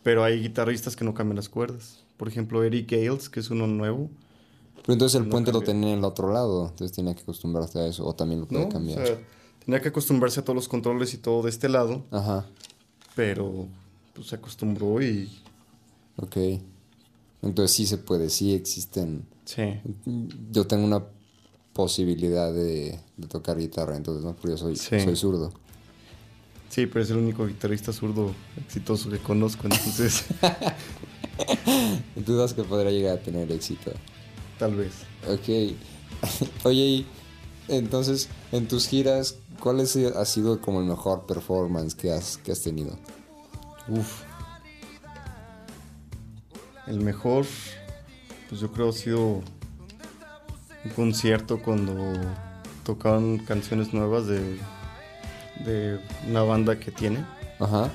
Pero 0.02 0.24
hay 0.24 0.40
guitarristas 0.40 0.96
que 0.96 1.04
no 1.04 1.14
cambian 1.14 1.36
las 1.36 1.48
cuerdas. 1.48 1.98
Por 2.16 2.28
ejemplo, 2.28 2.62
Eric 2.62 2.90
Gales, 2.90 3.28
que 3.28 3.40
es 3.40 3.50
uno 3.50 3.66
nuevo. 3.66 4.08
Pero 4.86 4.92
entonces 4.94 5.16
el 5.20 5.24
No 5.24 5.30
puente 5.30 5.52
lo 5.52 5.60
tenía 5.62 5.92
en 5.92 5.98
el 5.98 6.04
otro 6.04 6.32
lado. 6.32 6.68
Entonces 6.68 6.94
tenía 6.96 7.14
que 7.14 7.22
acostumbrarse 7.22 7.78
a 7.80 7.86
eso. 7.88 8.06
O 8.06 8.14
también 8.14 8.40
lo 8.40 8.46
puede 8.46 8.62
¿no? 8.64 8.68
cambiar. 8.68 9.00
O 9.02 9.06
sea, 9.06 9.18
tenía 9.64 9.82
que 9.82 9.88
acostumbrarse 9.88 10.40
a 10.40 10.44
todos 10.44 10.54
los 10.54 10.68
controles 10.68 11.12
y 11.12 11.18
todo 11.18 11.42
de 11.42 11.50
este 11.50 11.68
lado, 11.68 12.04
Ajá. 12.12 12.46
pero 13.16 13.66
pues 14.14 14.28
se 14.28 14.36
acostumbró 14.36 15.02
y 15.02 15.28
Ok. 16.18 16.36
Entonces 17.42 17.76
sí 17.76 17.84
se 17.86 17.98
puede. 17.98 18.30
Sí 18.30 18.54
existen. 18.54 19.26
sí. 19.44 19.80
Yo 20.52 20.66
tengo 20.66 20.84
una 20.84 21.02
posibilidad 21.72 22.52
de, 22.54 22.98
de 23.16 23.26
tocar 23.26 23.58
guitarra. 23.58 23.96
Entonces, 23.96 24.24
¿no? 24.24 24.32
Porque 24.34 24.50
yo 24.50 24.56
soy, 24.56 24.76
Sí. 24.76 25.00
soy 25.00 25.16
zurdo. 25.16 25.52
Sí, 26.70 26.86
pero 26.86 27.02
es 27.04 27.10
el 27.10 27.18
único 27.18 27.46
guitarrista 27.46 27.92
zurdo 27.92 28.32
exitoso 28.64 29.08
que 29.10 29.18
conozco, 29.18 29.64
entonces 29.64 30.24
Dudas 32.16 32.54
que 32.54 32.62
podría 32.64 32.90
llegar 32.90 33.18
a 33.18 33.20
tener 33.22 33.50
éxito. 33.52 33.92
Tal 34.58 34.74
vez. 34.74 34.92
Ok. 35.28 35.74
Oye, 36.64 36.80
y 36.80 37.06
entonces, 37.68 38.28
en 38.52 38.68
tus 38.68 38.86
giras, 38.88 39.36
¿cuál 39.60 39.80
es- 39.80 39.96
ha 39.96 40.24
sido 40.24 40.60
como 40.60 40.80
el 40.80 40.86
mejor 40.86 41.26
performance 41.26 41.94
que 41.94 42.12
has, 42.12 42.36
que 42.38 42.52
has 42.52 42.60
tenido? 42.62 42.96
Uf. 43.88 44.22
El 46.86 47.00
mejor, 47.00 47.44
pues 48.48 48.60
yo 48.60 48.70
creo 48.72 48.90
ha 48.90 48.92
sido 48.92 49.26
un 50.84 50.90
concierto 50.94 51.60
cuando 51.60 52.14
tocaban 52.84 53.38
canciones 53.38 53.92
nuevas 53.92 54.26
de, 54.28 54.58
de 55.64 55.98
una 56.28 56.42
banda 56.42 56.78
que 56.78 56.92
tiene. 56.92 57.24
Ajá. 57.58 57.90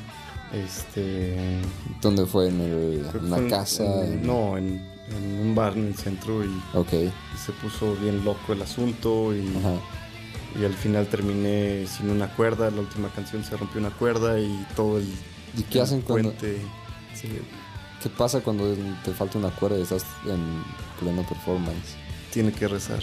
Este. 0.52 1.62
¿Dónde 2.02 2.26
fue? 2.26 2.50
¿En 2.50 2.60
el- 2.60 3.08
que 3.10 3.18
una 3.20 3.38
en- 3.38 3.50
casa? 3.50 3.84
en- 4.06 4.14
en- 4.14 4.28
no, 4.28 4.58
en, 4.58 4.91
en 5.18 5.40
un 5.40 5.56
bar 5.56 5.74
en 5.78 5.88
el 5.88 5.96
centro 5.96 6.44
y, 6.44 6.52
se 7.38 7.52
puso 7.54 7.96
bien 7.96 8.24
loco 8.26 8.54
el 8.54 8.62
asunto 8.62 9.34
y, 9.36 9.40
y 10.60 10.66
al 10.66 10.74
final 10.74 11.08
terminé 11.08 11.86
sin 11.88 12.10
una 12.10 12.28
cuerda. 12.36 12.70
La 12.72 12.82
última 12.82 13.10
canción 13.10 13.44
se 13.44 13.56
rompió 13.58 13.80
una 13.80 13.92
cuerda 13.92 14.40
y 14.40 14.66
todo 14.76 14.98
el. 14.98 15.06
¿Y 15.58 15.64
qué 15.64 15.80
el 15.80 15.84
hacen 15.84 16.02
cuando.? 16.02 16.30
puente 16.32 16.58
se- 17.14 17.28
¿Qué 18.02 18.10
pasa 18.10 18.42
cuando 18.42 18.74
te 19.06 19.12
falta 19.12 19.38
una 19.38 19.52
cuerda 19.52 19.78
y 19.78 19.84
estás 19.84 20.06
en 20.26 20.64
pleno 21.00 21.22
performance? 21.24 21.96
tiene 22.34 22.52
que 22.52 22.68
rezar. 22.68 23.02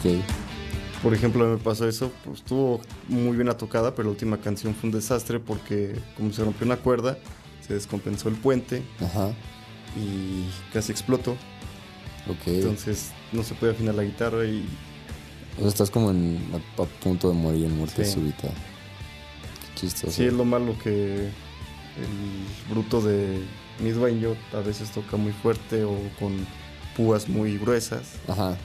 Ok. 0.00 0.22
Por 1.02 1.14
ejemplo, 1.14 1.46
me 1.48 1.56
pasó 1.56 1.88
eso, 1.88 2.12
pues 2.24 2.40
estuvo 2.40 2.80
muy 3.08 3.34
bien 3.36 3.48
tocada, 3.56 3.94
pero 3.94 4.04
la 4.08 4.10
última 4.10 4.36
canción 4.38 4.74
fue 4.74 4.88
un 4.90 4.94
desastre 4.94 5.40
porque 5.40 5.96
como 6.16 6.30
se 6.32 6.44
rompió 6.44 6.66
una 6.66 6.76
cuerda, 6.76 7.16
se 7.66 7.72
descompensó 7.72 8.28
el 8.28 8.34
puente 8.34 8.82
Ajá. 9.00 9.30
y 9.96 10.44
casi 10.74 10.92
explotó. 10.92 11.36
Entonces 12.46 13.12
no 13.32 13.42
se 13.42 13.54
puede 13.54 13.72
afinar 13.72 13.94
la 13.94 14.04
guitarra 14.04 14.44
y 14.44 14.64
o 15.56 15.60
sea, 15.60 15.68
estás 15.68 15.90
como 15.90 16.10
en, 16.10 16.38
a, 16.52 16.82
a 16.82 16.86
punto 16.86 17.28
de 17.28 17.34
morir 17.34 17.64
en 17.64 17.76
muerte 17.78 18.04
Sí. 18.04 18.12
súbita. 18.12 18.48
Qué 19.74 19.80
chistoso. 19.80 20.12
sí 20.12 20.24
es 20.26 20.32
lo 20.34 20.44
malo 20.44 20.76
que 20.84 21.14
el 21.16 22.70
bruto 22.70 23.00
de 23.00 23.40
mi 23.82 23.90
dueño 23.90 24.36
a 24.52 24.60
veces 24.60 24.90
toca 24.90 25.16
muy 25.16 25.32
fuerte 25.32 25.82
o 25.84 25.96
con 26.18 26.36
púas 26.96 27.26
muy 27.28 27.56
gruesas 27.56 28.02
Ajá. 28.28 28.56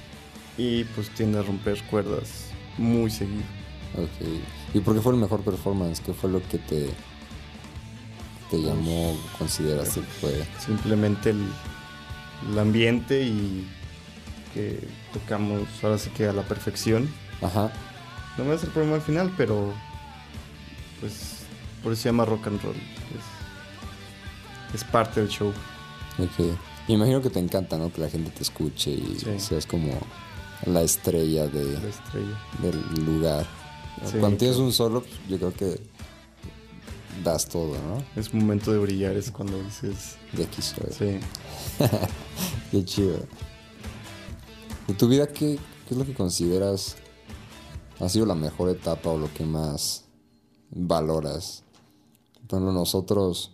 Y 0.57 0.83
pues 0.85 1.09
tiende 1.11 1.39
a 1.39 1.43
romper 1.43 1.81
cuerdas 1.83 2.47
muy 2.77 3.09
seguido. 3.11 3.43
Ok. 3.95 4.27
¿Y 4.73 4.79
por 4.79 4.95
qué 4.95 5.01
fue 5.01 5.13
el 5.13 5.19
mejor 5.19 5.41
performance? 5.41 5.99
¿Qué 6.01 6.13
fue 6.13 6.29
lo 6.29 6.41
que 6.47 6.57
te, 6.57 6.89
te 8.51 8.57
llamó, 8.61 9.17
consideraste 9.37 10.01
que 10.01 10.07
fue? 10.07 10.47
simplemente 10.59 11.29
el, 11.31 11.45
el 12.51 12.59
ambiente 12.59 13.21
y 13.23 13.67
que 14.53 14.85
tocamos 15.13 15.61
ahora 15.83 15.97
sí 15.97 16.09
que 16.11 16.27
a 16.27 16.33
la 16.33 16.43
perfección. 16.43 17.09
Ajá. 17.41 17.71
No 18.37 18.43
me 18.43 18.49
va 18.51 18.55
a 18.55 18.59
ser 18.59 18.67
el 18.67 18.73
problema 18.73 18.95
al 18.97 19.01
final, 19.01 19.33
pero 19.37 19.73
pues 20.99 21.43
por 21.83 21.93
eso 21.93 22.01
se 22.01 22.09
llama 22.09 22.25
rock 22.25 22.47
and 22.47 22.61
roll. 22.61 22.75
Es, 22.75 24.75
es 24.75 24.83
parte 24.83 25.21
del 25.21 25.29
show. 25.29 25.49
Ok. 26.19 26.45
Me 26.87 26.93
imagino 26.95 27.21
que 27.21 27.29
te 27.29 27.39
encanta, 27.39 27.77
¿no? 27.77 27.91
Que 27.91 28.01
la 28.01 28.09
gente 28.09 28.29
te 28.31 28.43
escuche 28.43 28.91
y 28.91 29.17
Sí. 29.19 29.39
seas 29.39 29.65
como 29.65 29.97
la 30.65 30.81
estrella 30.81 31.47
de, 31.47 31.79
La 31.79 31.87
estrella. 31.89 32.39
del 32.61 33.05
lugar. 33.05 33.45
Sí, 34.05 34.17
Cuando 34.19 34.37
tienes 34.37 34.57
un 34.57 34.71
solo, 34.73 35.01
pues, 35.01 35.13
yo 35.29 35.37
creo 35.37 35.53
que 35.53 35.79
das 37.23 37.47
todo, 37.47 37.73
¿no? 37.75 38.03
Es 38.19 38.33
momento 38.33 38.71
de 38.71 38.79
brillar, 38.79 39.15
es 39.15 39.31
cuando 39.31 39.61
dices, 39.63 40.15
De 40.33 40.43
aquí 40.43 40.61
soy. 40.61 40.87
sí. 40.91 41.19
Qué 42.71 42.83
chido. 42.85 43.17
¿En 44.87 44.95
tu 44.97 45.07
vida 45.07 45.27
qué, 45.27 45.57
qué 45.87 45.93
es 45.93 45.97
lo 45.97 46.05
que 46.05 46.13
consideras 46.13 46.95
ha 47.99 48.09
sido 48.09 48.25
la 48.25 48.35
mejor 48.35 48.69
etapa 48.69 49.09
o 49.09 49.17
lo 49.17 49.33
que 49.33 49.43
más 49.45 50.03
valoras? 50.71 51.63
Ejemplo, 52.47 52.71
nosotros, 52.71 53.51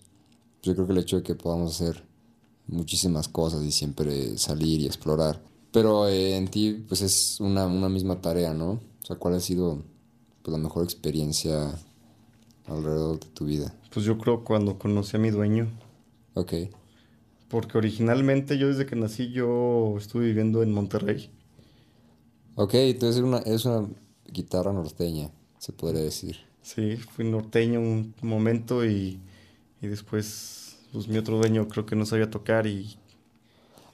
yo 0.64 0.74
creo 0.76 0.86
que 0.88 0.94
el 0.94 1.00
hecho 1.00 1.18
de 1.18 1.24
que 1.24 1.36
podamos 1.36 1.76
hacer 1.76 2.04
muchísimas 2.68 3.28
cosas 3.28 3.64
y 3.64 3.72
siempre 3.72 4.38
salir 4.38 4.82
y 4.82 4.86
explorar. 4.88 5.42
Pero 5.72 6.08
eh, 6.08 6.36
en 6.38 6.48
ti, 6.50 6.84
pues 6.88 7.02
es 7.02 7.40
una, 7.40 7.66
una 7.68 7.90
misma 7.90 8.22
tarea, 8.22 8.54
¿no? 8.54 8.72
O 8.74 9.06
sea, 9.06 9.16
¿cuál 9.18 9.36
ha 9.36 9.40
sido 9.40 9.84
pues, 10.44 10.52
la 10.52 10.58
mejor 10.62 10.84
experiencia 10.84 11.74
alrededor 12.68 13.20
de 13.20 13.28
tu 13.28 13.46
vida? 13.46 13.74
Pues 13.92 14.06
yo 14.08 14.18
creo 14.18 14.44
cuando 14.44 14.80
conocí 14.80 15.18
a 15.18 15.20
mi 15.20 15.30
dueño, 15.30 15.68
Ok, 16.34 16.54
porque 17.50 17.78
originalmente 17.78 18.58
yo 18.58 18.68
desde 18.68 18.88
que 18.88 18.96
nací 18.96 19.32
yo 19.32 19.96
estuve 19.98 20.26
viviendo 20.26 20.64
en 20.64 20.72
Monterrey. 20.72 21.30
ok, 22.56 22.74
entonces 22.76 23.18
es 23.18 23.24
una, 23.24 23.38
es 23.40 23.66
una 23.66 23.90
guitarra 24.28 24.72
norteña, 24.74 25.32
se 25.58 25.74
podría 25.74 26.02
decir. 26.04 26.38
Sí, 26.62 26.98
fui 26.98 27.26
norteño 27.26 27.80
un 27.82 28.16
momento 28.22 28.86
y, 28.86 29.20
y 29.82 29.88
después 29.88 30.80
pues 30.92 31.08
mi 31.08 31.18
otro 31.18 31.38
dueño 31.38 31.68
creo 31.68 31.86
que 31.86 31.96
no 31.96 32.06
sabía 32.06 32.30
tocar 32.30 32.68
y... 32.68 32.98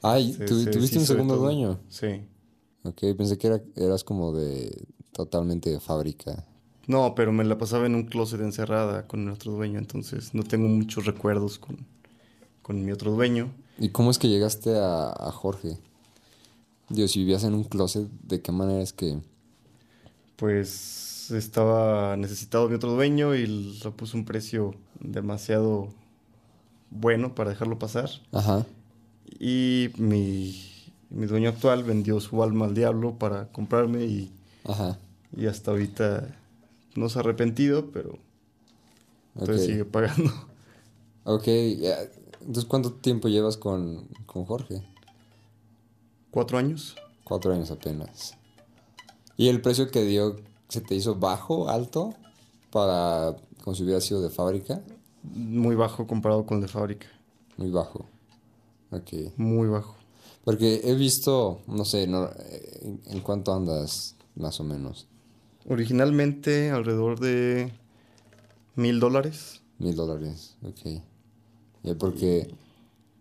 Ay, 0.01 0.33
se- 0.33 0.45
¿tu- 0.45 0.55
se 0.55 0.71
¿tuviste 0.71 0.99
un 0.99 1.05
segundo 1.05 1.37
dueño? 1.37 1.79
Sí. 1.89 2.21
Ok, 2.83 3.01
pensé 3.17 3.37
que 3.37 3.47
era, 3.47 3.61
eras 3.75 4.03
como 4.03 4.33
de 4.33 4.87
totalmente 5.11 5.69
de 5.69 5.79
fábrica. 5.79 6.45
No, 6.87 7.13
pero 7.15 7.31
me 7.33 7.43
la 7.43 7.57
pasaba 7.57 7.85
en 7.85 7.95
un 7.95 8.03
closet 8.05 8.39
encerrada 8.41 9.07
con 9.07 9.23
el 9.23 9.29
otro 9.33 9.51
dueño, 9.51 9.77
entonces 9.77 10.33
no 10.33 10.43
tengo 10.43 10.67
muchos 10.69 11.05
recuerdos 11.05 11.59
con, 11.59 11.85
con 12.63 12.85
mi 12.85 12.91
otro 12.91 13.11
dueño. 13.11 13.51
¿Y 13.79 13.89
cómo 13.89 14.11
es 14.11 14.19
que 14.19 14.27
llegaste 14.29 14.77
a, 14.77 15.09
a 15.09 15.31
Jorge? 15.31 15.77
Dios, 16.89 17.11
si 17.11 17.19
vivías 17.19 17.43
en 17.45 17.53
un 17.53 17.63
closet, 17.63 18.09
¿de 18.23 18.41
qué 18.41 18.51
manera 18.51 18.81
es 18.81 18.91
que...? 18.93 19.19
Pues 20.35 21.31
estaba 21.31 22.15
necesitado 22.15 22.69
mi 22.69 22.75
otro 22.75 22.91
dueño 22.91 23.35
y 23.35 23.47
le 23.47 23.91
puso 23.91 24.17
un 24.17 24.25
precio 24.25 24.75
demasiado 24.99 25.89
bueno 26.91 27.35
para 27.35 27.51
dejarlo 27.51 27.79
pasar. 27.79 28.09
Ajá, 28.31 28.65
Y 29.39 29.89
mi, 29.97 30.55
mi 31.09 31.25
dueño 31.25 31.49
actual 31.49 31.83
vendió 31.83 32.19
su 32.19 32.41
alma 32.43 32.65
al 32.65 32.73
diablo 32.73 33.17
para 33.17 33.51
comprarme 33.51 34.05
y, 34.05 34.31
ajá. 34.65 34.97
y 35.35 35.45
hasta 35.45 35.71
ahorita 35.71 36.27
no 36.95 37.09
se 37.09 37.19
ha 37.19 37.21
arrepentido, 37.21 37.91
pero 37.91 38.17
entonces 39.35 39.65
sigue 39.65 39.85
pagando. 39.85 40.31
Ok, 41.23 41.47
entonces 41.47 42.65
¿cuánto 42.65 42.93
tiempo 42.93 43.27
llevas 43.27 43.57
con, 43.57 44.07
con 44.25 44.45
Jorge? 44.45 44.81
¿Cuatro 46.31 46.57
años? 46.57 46.95
Cuatro 47.23 47.51
años 47.51 47.69
apenas. 47.69 48.37
¿Y 49.35 49.49
el 49.49 49.61
precio 49.61 49.91
que 49.91 50.03
dio 50.03 50.37
se 50.69 50.81
te 50.81 50.95
hizo 50.95 51.15
bajo, 51.15 51.69
alto, 51.69 52.13
para 52.71 53.35
como 53.63 53.75
si 53.75 53.83
hubiera 53.83 54.01
sido 54.01 54.21
de 54.21 54.29
fábrica? 54.29 54.81
Muy 55.23 55.75
bajo 55.75 56.07
comparado 56.07 56.45
con 56.45 56.57
el 56.57 56.63
de 56.63 56.67
fábrica. 56.69 57.07
Muy 57.57 57.69
bajo. 57.69 58.05
Ok. 58.91 59.35
Muy 59.37 59.67
bajo. 59.67 59.95
Porque 60.43 60.81
he 60.83 60.95
visto, 60.95 61.61
no 61.67 61.83
sé, 61.83 62.07
no, 62.07 62.25
eh, 62.25 62.99
¿en, 63.07 63.19
cuánto 63.19 63.53
andas 63.53 64.15
más 64.35 64.59
o 64.59 64.63
menos? 64.63 65.07
Originalmente 65.67 66.71
alrededor 66.71 67.19
de 67.19 67.73
mil 68.75 68.99
dólares. 68.99 69.61
Mil 69.77 69.95
dólares, 69.95 70.55
ok. 70.63 71.01
Ya 71.83 71.95
porque 71.95 72.47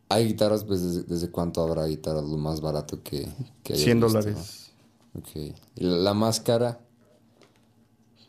hay 0.08 0.28
guitarras, 0.28 0.62
pues 0.62 0.82
desde, 0.82 1.02
desde 1.02 1.30
cuánto 1.30 1.62
habrá 1.62 1.86
guitarras 1.86 2.24
lo 2.24 2.36
más 2.36 2.60
barato 2.60 3.02
que, 3.02 3.28
que 3.64 3.72
hayas 3.72 3.84
100 3.84 4.00
visto? 4.00 4.12
dólares. 4.12 4.70
Ok. 5.14 5.36
¿Y 5.74 5.84
la, 5.84 5.96
la 5.96 6.14
más 6.14 6.40
cara? 6.40 6.78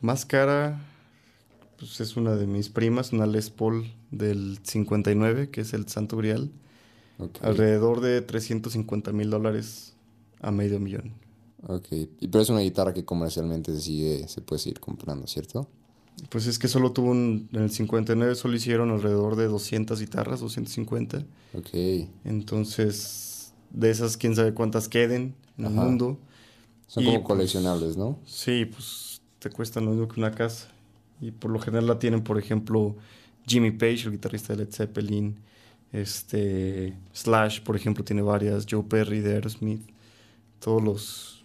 Más 0.02 0.26
cara, 0.26 0.84
pues 1.78 2.00
es 2.02 2.18
una 2.18 2.36
de 2.36 2.48
mis 2.48 2.70
primas, 2.70 3.14
una 3.14 3.28
Les 3.28 3.52
Paul 3.52 3.94
del 4.10 4.60
59, 4.64 5.52
que 5.52 5.62
es 5.62 5.74
el 5.74 5.88
Santo 5.88 6.18
Grial. 6.18 6.52
Alrededor 7.42 8.02
de 8.02 8.22
350 8.22 9.12
mil 9.12 9.30
dólares 9.30 9.94
a 10.42 10.52
medio 10.52 10.80
millón. 10.80 11.14
Ok. 11.68 11.88
Y, 11.92 12.28
pero 12.28 12.42
es 12.42 12.50
una 12.50 12.62
guitarra 12.62 12.94
que 12.94 13.04
comercialmente 13.04 13.74
se 13.74 13.82
sigue, 13.82 14.28
se 14.28 14.42
puede 14.42 14.60
seguir 14.60 14.80
comprando, 14.80 15.26
¿cierto? 15.28 15.68
Pues 16.30 16.48
es 16.48 16.58
que 16.58 16.68
solo 16.68 16.94
tuvo 16.94 17.12
un, 17.12 17.48
en 17.54 17.64
el 17.64 17.72
59 17.72 18.36
solo 18.36 18.56
hicieron 18.56 18.92
alrededor 18.92 19.36
de 19.36 19.48
200 19.48 20.00
guitarras, 20.00 20.40
250. 20.40 21.24
Ok. 21.54 21.70
Entonces, 22.26 23.54
de 23.72 23.90
esas, 23.90 24.18
quién 24.18 24.36
sabe 24.36 24.54
cuántas 24.54 24.90
queden 24.90 25.36
en 25.58 25.66
el 25.66 25.72
mundo. 25.72 26.18
Son 26.88 27.04
Y, 27.04 27.08
como 27.08 27.20
pues, 27.20 27.28
coleccionables, 27.28 27.98
¿no? 27.98 28.20
Sí, 28.26 28.66
pues 28.66 29.22
te 29.40 29.50
cuestan 29.50 29.86
lo 29.86 29.92
mismo 29.92 30.08
que 30.08 30.20
una 30.20 30.32
casa. 30.32 30.70
Y 31.22 31.32
por 31.32 31.52
lo 31.52 31.60
general 31.60 31.88
la 31.88 32.00
tienen, 32.00 32.24
por 32.24 32.40
ejemplo, 32.40 32.96
Jimmy 33.46 33.72
Page, 33.72 34.06
el 34.06 34.12
guitarrista 34.12 34.54
de 34.54 34.66
Led 34.66 34.74
Zeppelin. 34.74 35.38
Este, 35.94 36.94
Slash, 37.14 37.62
por 37.62 37.76
ejemplo, 37.76 38.04
tiene 38.04 38.22
varias. 38.22 38.66
Joe 38.70 38.84
Perry 38.84 39.22
de 39.22 39.34
Aerosmith. 39.36 39.82
Todos 40.60 40.84
los, 40.84 41.44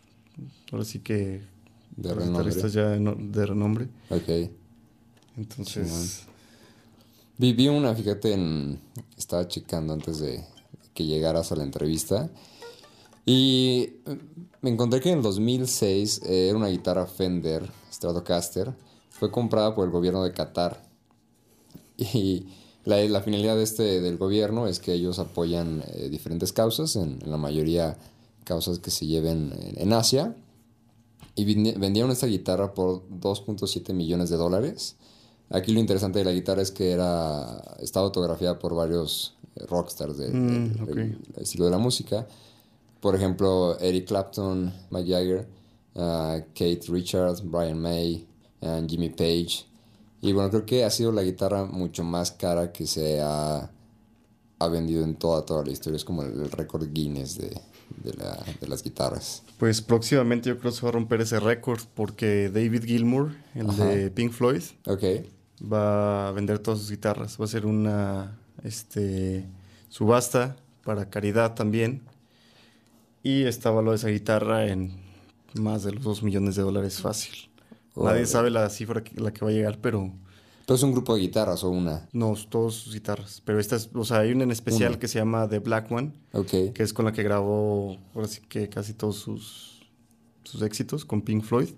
ahora 0.72 0.84
sí 0.84 0.98
que, 1.00 1.42
De 1.96 2.14
renombre. 2.14 2.52
ya 2.70 2.88
de 2.90 3.00
no- 3.00 3.14
de 3.14 3.46
renombre. 3.46 3.88
Ok. 4.10 4.50
Entonces, 5.36 6.24
Vi, 7.38 7.52
vi 7.54 7.68
una, 7.68 7.94
fíjate, 7.94 8.32
en, 8.34 8.78
estaba 9.16 9.48
checando 9.48 9.92
antes 9.94 10.18
de 10.20 10.44
que 10.94 11.04
llegaras 11.06 11.50
a 11.52 11.56
la 11.56 11.62
entrevista. 11.64 12.30
Y 13.24 13.94
me 14.60 14.70
encontré 14.70 15.00
que 15.00 15.10
en 15.10 15.18
el 15.18 15.22
2006 15.22 16.22
eh, 16.24 16.48
era 16.48 16.56
una 16.58 16.68
guitarra 16.68 17.06
Fender 17.06 17.68
Stratocaster. 17.92 18.74
Fue 19.10 19.30
comprada 19.30 19.74
por 19.74 19.84
el 19.86 19.90
gobierno 19.92 20.22
de 20.24 20.32
Qatar. 20.32 20.82
Y 21.96 22.46
la, 22.84 22.96
la 23.04 23.20
finalidad 23.22 23.56
de 23.56 23.62
este, 23.62 24.00
del 24.00 24.16
gobierno 24.18 24.66
es 24.66 24.78
que 24.80 24.92
ellos 24.92 25.18
apoyan 25.18 25.82
eh, 25.94 26.08
diferentes 26.10 26.52
causas, 26.52 26.96
en, 26.96 27.18
en 27.22 27.30
la 27.30 27.36
mayoría 27.36 27.96
causas 28.44 28.78
que 28.80 28.90
se 28.90 29.06
lleven 29.06 29.52
en, 29.60 29.80
en 29.80 29.92
Asia. 29.92 30.34
Y 31.34 31.44
vendieron 31.78 32.10
esta 32.10 32.26
guitarra 32.26 32.74
por 32.74 33.08
2.7 33.08 33.94
millones 33.94 34.28
de 34.28 34.36
dólares. 34.36 34.96
Aquí 35.48 35.72
lo 35.72 35.80
interesante 35.80 36.18
de 36.18 36.24
la 36.26 36.32
guitarra 36.32 36.60
es 36.62 36.70
que 36.70 36.90
era 36.90 37.62
estaba 37.80 38.04
autografiada 38.06 38.58
por 38.58 38.74
varios 38.74 39.34
eh, 39.56 39.64
rockstars 39.66 40.18
de- 40.18 40.28
Mm, 40.28 40.84
del- 40.86 40.94
del 41.22 41.42
estilo 41.42 41.64
de 41.66 41.70
la 41.70 41.78
música. 41.78 42.26
Por 43.00 43.16
ejemplo, 43.16 43.78
Eric 43.80 44.06
Clapton, 44.08 44.72
Mick 44.90 45.06
Jagger, 45.08 45.46
ah, 45.96 46.38
Kate 46.54 46.80
Richards, 46.88 47.42
Brian 47.42 47.80
May, 47.80 48.26
and 48.60 48.88
Jimmy 48.90 49.08
Page. 49.10 49.64
Y 50.22 50.32
bueno, 50.32 50.48
creo 50.50 50.64
que 50.64 50.84
ha 50.84 50.90
sido 50.90 51.12
la 51.12 51.22
guitarra 51.22 51.64
mucho 51.66 52.04
más 52.04 52.30
cara 52.32 52.72
que 52.72 52.86
se 52.86 53.20
ha, 53.20 53.68
ha 54.58 54.68
vendido 54.68 55.04
en 55.04 55.16
toda, 55.16 55.44
toda 55.44 55.64
la 55.64 55.72
historia. 55.72 55.96
Es 55.96 56.04
como 56.04 56.22
el, 56.22 56.32
el 56.40 56.50
récord 56.50 56.86
Guinness 56.92 57.36
de, 57.36 57.48
de, 58.04 58.14
la- 58.14 58.42
de 58.60 58.68
las 58.68 58.82
guitarras. 58.82 59.42
pues 59.58 59.82
próximamente 59.82 60.48
yo 60.48 60.58
creo 60.58 60.70
que 60.70 60.76
se 60.78 60.82
va 60.82 60.90
a 60.90 60.92
romper 60.92 61.20
ese 61.22 61.40
récord 61.40 61.80
porque 61.94 62.48
David 62.50 62.84
Gilmour, 62.84 63.32
el 63.56 63.68
Ajá. 63.70 63.84
de 63.84 64.10
Pink 64.10 64.32
Floyd, 64.32 64.62
va 65.60 66.28
a 66.28 66.32
vender 66.32 66.60
todas 66.60 66.80
sus 66.80 66.90
guitarras. 66.90 67.36
Va 67.40 67.44
a 67.44 67.48
ser 67.48 67.66
una 67.66 68.38
este, 68.62 69.44
subasta 69.88 70.56
para 70.84 71.10
caridad 71.10 71.54
también. 71.54 72.00
Y 73.24 73.42
está 73.44 73.70
valorada 73.70 73.96
esa 73.96 74.08
guitarra 74.08 74.66
en 74.68 74.92
más 75.54 75.82
de 75.84 75.92
los 75.92 76.02
2 76.04 76.22
millones 76.22 76.54
de 76.56 76.62
dólares 76.62 77.00
fácil. 77.00 77.34
Nadie 77.96 78.26
sabe 78.26 78.50
la 78.50 78.68
cifra 78.70 79.02
que, 79.04 79.20
la 79.20 79.32
que 79.32 79.44
va 79.44 79.50
a 79.50 79.54
llegar, 79.54 79.78
pero 79.80 80.12
es 80.66 80.82
un 80.82 80.92
grupo 80.92 81.14
de 81.14 81.20
guitarras 81.20 81.64
o 81.64 81.70
una. 81.70 82.08
no, 82.12 82.34
todas 82.48 82.74
sus 82.74 82.94
guitarras. 82.94 83.42
Pero 83.44 83.60
esta 83.60 83.76
es, 83.76 83.90
o 83.92 84.04
sea, 84.04 84.20
hay 84.20 84.32
una 84.32 84.44
en 84.44 84.50
especial 84.50 84.92
Una. 84.92 84.98
que 84.98 85.08
se 85.08 85.18
llama 85.18 85.46
The 85.48 85.58
Black 85.58 85.92
One, 85.92 86.12
Ok, 86.32 86.72
que 86.72 86.82
es 86.82 86.94
con 86.94 87.04
la 87.04 87.12
que 87.12 87.22
grabó, 87.22 87.98
ahora 88.14 88.26
sí 88.28 88.40
que 88.48 88.68
casi 88.70 88.94
todos 88.94 89.16
sus, 89.16 89.82
sus 90.44 90.62
éxitos 90.62 91.04
con 91.04 91.20
Pink 91.22 91.44
Floyd. 91.44 91.68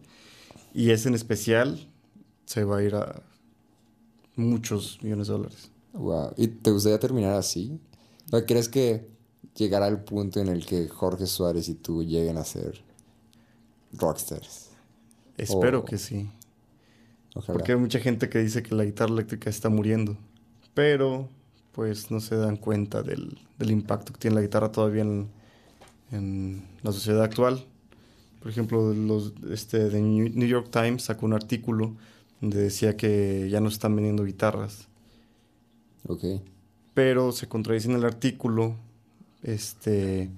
Y 0.72 0.90
ese 0.90 1.08
en 1.08 1.14
especial 1.14 1.88
se 2.46 2.62
va 2.64 2.78
a 2.78 2.82
ir 2.84 2.94
a 2.94 3.22
muchos 4.36 4.98
millones 5.02 5.26
de 5.28 5.32
dólares. 5.32 5.70
wow. 5.92 6.32
¿Y 6.36 6.46
te 6.48 6.70
gustaría 6.70 6.98
terminar 7.00 7.34
así? 7.34 7.80
¿O 8.32 8.40
¿Crees 8.44 8.68
que 8.68 9.08
llegará 9.56 9.88
el 9.88 10.00
punto 10.04 10.40
en 10.40 10.48
el 10.48 10.64
que 10.66 10.88
Jorge 10.88 11.26
Suárez 11.26 11.68
y 11.68 11.74
tú 11.74 12.02
lleguen 12.04 12.36
a 12.36 12.44
ser 12.44 12.82
rockstars? 13.92 14.70
Espero 15.36 15.84
que 15.84 15.98
sí. 15.98 16.30
Ojalá. 17.34 17.58
Porque 17.58 17.72
hay 17.72 17.78
mucha 17.78 17.98
gente 17.98 18.28
que 18.28 18.38
dice 18.38 18.62
que 18.62 18.74
la 18.74 18.84
guitarra 18.84 19.12
eléctrica 19.12 19.50
está 19.50 19.68
muriendo. 19.68 20.16
Pero, 20.74 21.28
pues, 21.72 22.10
no 22.10 22.20
se 22.20 22.36
dan 22.36 22.56
cuenta 22.56 23.02
del, 23.02 23.38
del 23.58 23.70
impacto 23.70 24.12
que 24.12 24.18
tiene 24.18 24.36
la 24.36 24.42
guitarra 24.42 24.70
todavía 24.70 25.02
en, 25.02 25.28
en 26.12 26.62
la 26.82 26.92
sociedad 26.92 27.22
actual. 27.22 27.64
Por 28.40 28.50
ejemplo, 28.50 28.92
los, 28.92 29.32
este, 29.50 29.88
The 29.88 30.00
New 30.00 30.46
York 30.46 30.68
Times 30.70 31.04
sacó 31.04 31.26
un 31.26 31.32
artículo 31.32 31.96
donde 32.40 32.60
decía 32.60 32.96
que 32.96 33.48
ya 33.50 33.60
no 33.60 33.68
están 33.68 33.96
vendiendo 33.96 34.24
guitarras. 34.24 34.88
Ok, 36.06 36.24
Pero 36.92 37.32
se 37.32 37.48
contradice 37.48 37.88
en 37.88 37.96
el 37.96 38.04
artículo 38.04 38.76
este, 39.42 40.30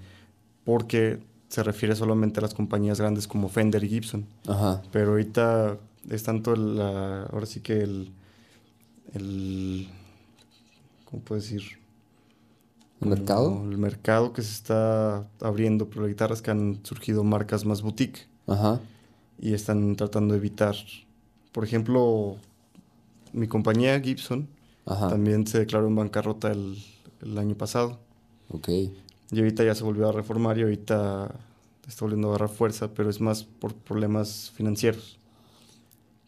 porque 0.64 1.18
se 1.48 1.62
refiere 1.62 1.94
solamente 1.96 2.40
a 2.40 2.42
las 2.42 2.54
compañías 2.54 3.00
grandes 3.00 3.28
como 3.28 3.48
Fender 3.48 3.82
y 3.84 3.88
Gibson. 3.88 4.26
ajá, 4.46 4.82
Pero 4.92 5.10
ahorita 5.12 5.78
es 6.10 6.22
tanto 6.22 6.54
la- 6.56 7.24
ahora 7.24 7.46
sí 7.46 7.60
que 7.60 7.80
el, 7.82 8.12
el, 9.14 9.88
¿cómo 11.04 11.22
puedo 11.22 11.40
decir? 11.40 11.62
¿el 13.00 13.08
mercado? 13.08 13.62
El 13.70 13.78
mercado 13.78 14.32
que 14.32 14.42
se 14.42 14.52
está 14.52 15.28
abriendo 15.40 15.88
por 15.88 15.98
las 16.02 16.08
guitarras 16.08 16.42
que 16.42 16.50
han 16.50 16.80
surgido 16.84 17.24
marcas 17.24 17.64
más 17.64 17.82
boutique 17.82 18.26
Ajá, 18.46 18.80
y 19.38 19.52
están 19.54 19.96
tratando 19.96 20.32
de 20.32 20.38
evitar. 20.38 20.74
Por 21.52 21.64
ejemplo, 21.64 22.36
mi 23.32 23.46
compañía 23.48 24.00
Gibson 24.00 24.48
ajá, 24.86 25.08
también 25.10 25.46
se 25.46 25.58
declaró 25.58 25.88
en 25.88 25.96
bancarrota 25.96 26.50
el, 26.50 26.78
el 27.22 27.36
año 27.38 27.54
pasado 27.54 27.98
ok, 28.48 28.68
y 29.30 29.38
ahorita 29.38 29.64
ya 29.64 29.74
se 29.74 29.84
volvió 29.84 30.08
a 30.08 30.12
reformar 30.12 30.58
y 30.58 30.62
ahorita 30.62 31.34
está 31.86 32.04
volviendo 32.04 32.28
a 32.28 32.30
agarrar 32.32 32.48
fuerza, 32.48 32.92
pero 32.94 33.10
es 33.10 33.20
más 33.20 33.44
por 33.44 33.74
problemas 33.74 34.50
financieros. 34.54 35.18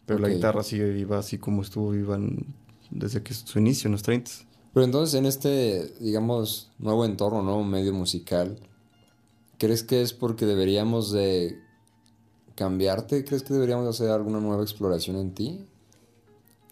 Pero 0.05 0.19
la 0.19 0.29
guitarra 0.29 0.63
sigue 0.63 0.89
viva 0.89 1.19
así 1.19 1.37
como 1.37 1.61
estuvo 1.61 1.91
viva 1.91 2.15
en- 2.15 2.45
desde 2.89 3.21
que 3.21 3.33
su 3.33 3.59
inicio 3.59 3.87
en 3.87 3.91
los 3.93 4.01
30. 4.03 4.31
Pero 4.73 4.83
entonces 4.85 5.13
en 5.19 5.25
este, 5.25 5.93
digamos, 5.99 6.69
nuevo 6.79 7.05
entorno, 7.05 7.41
nuevo 7.43 7.63
medio 7.63 7.93
musical, 7.93 8.59
¿crees 9.57 9.83
que 9.83 10.01
es 10.01 10.13
porque 10.13 10.45
deberíamos 10.45 11.11
de 11.11 11.59
cambiarte? 12.55 13.23
¿Crees 13.23 13.43
que 13.43 13.53
deberíamos 13.53 13.85
de 13.85 13.89
hacer 13.91 14.09
alguna 14.09 14.39
nueva 14.39 14.63
exploración 14.63 15.15
en 15.17 15.33
ti? 15.33 15.65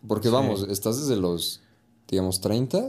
Porque 0.07 0.27
Sí. 0.29 0.33
vamos, 0.33 0.65
estás 0.69 0.99
desde 0.99 1.19
los, 1.19 1.61
digamos, 2.07 2.39
30, 2.41 2.87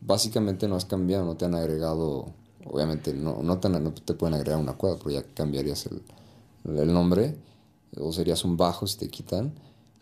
básicamente 0.00 0.68
no 0.68 0.76
has 0.76 0.84
cambiado, 0.84 1.24
no 1.24 1.36
te 1.36 1.44
han 1.44 1.54
agregado, 1.54 2.32
obviamente 2.66 3.12
no, 3.14 3.42
no, 3.42 3.58
te, 3.58 3.68
han- 3.68 3.82
no 3.84 3.92
te 3.92 4.14
pueden 4.14 4.34
agregar 4.34 4.58
una 4.60 4.74
cuerda, 4.74 4.98
pero 4.98 5.10
ya 5.10 5.22
cambiarías 5.34 5.86
el, 5.86 6.02
el 6.78 6.92
nombre, 6.92 7.36
o 7.98 8.12
serías 8.12 8.44
un 8.44 8.56
bajo 8.56 8.86
si 8.86 8.98
te 8.98 9.08
quitan. 9.08 9.52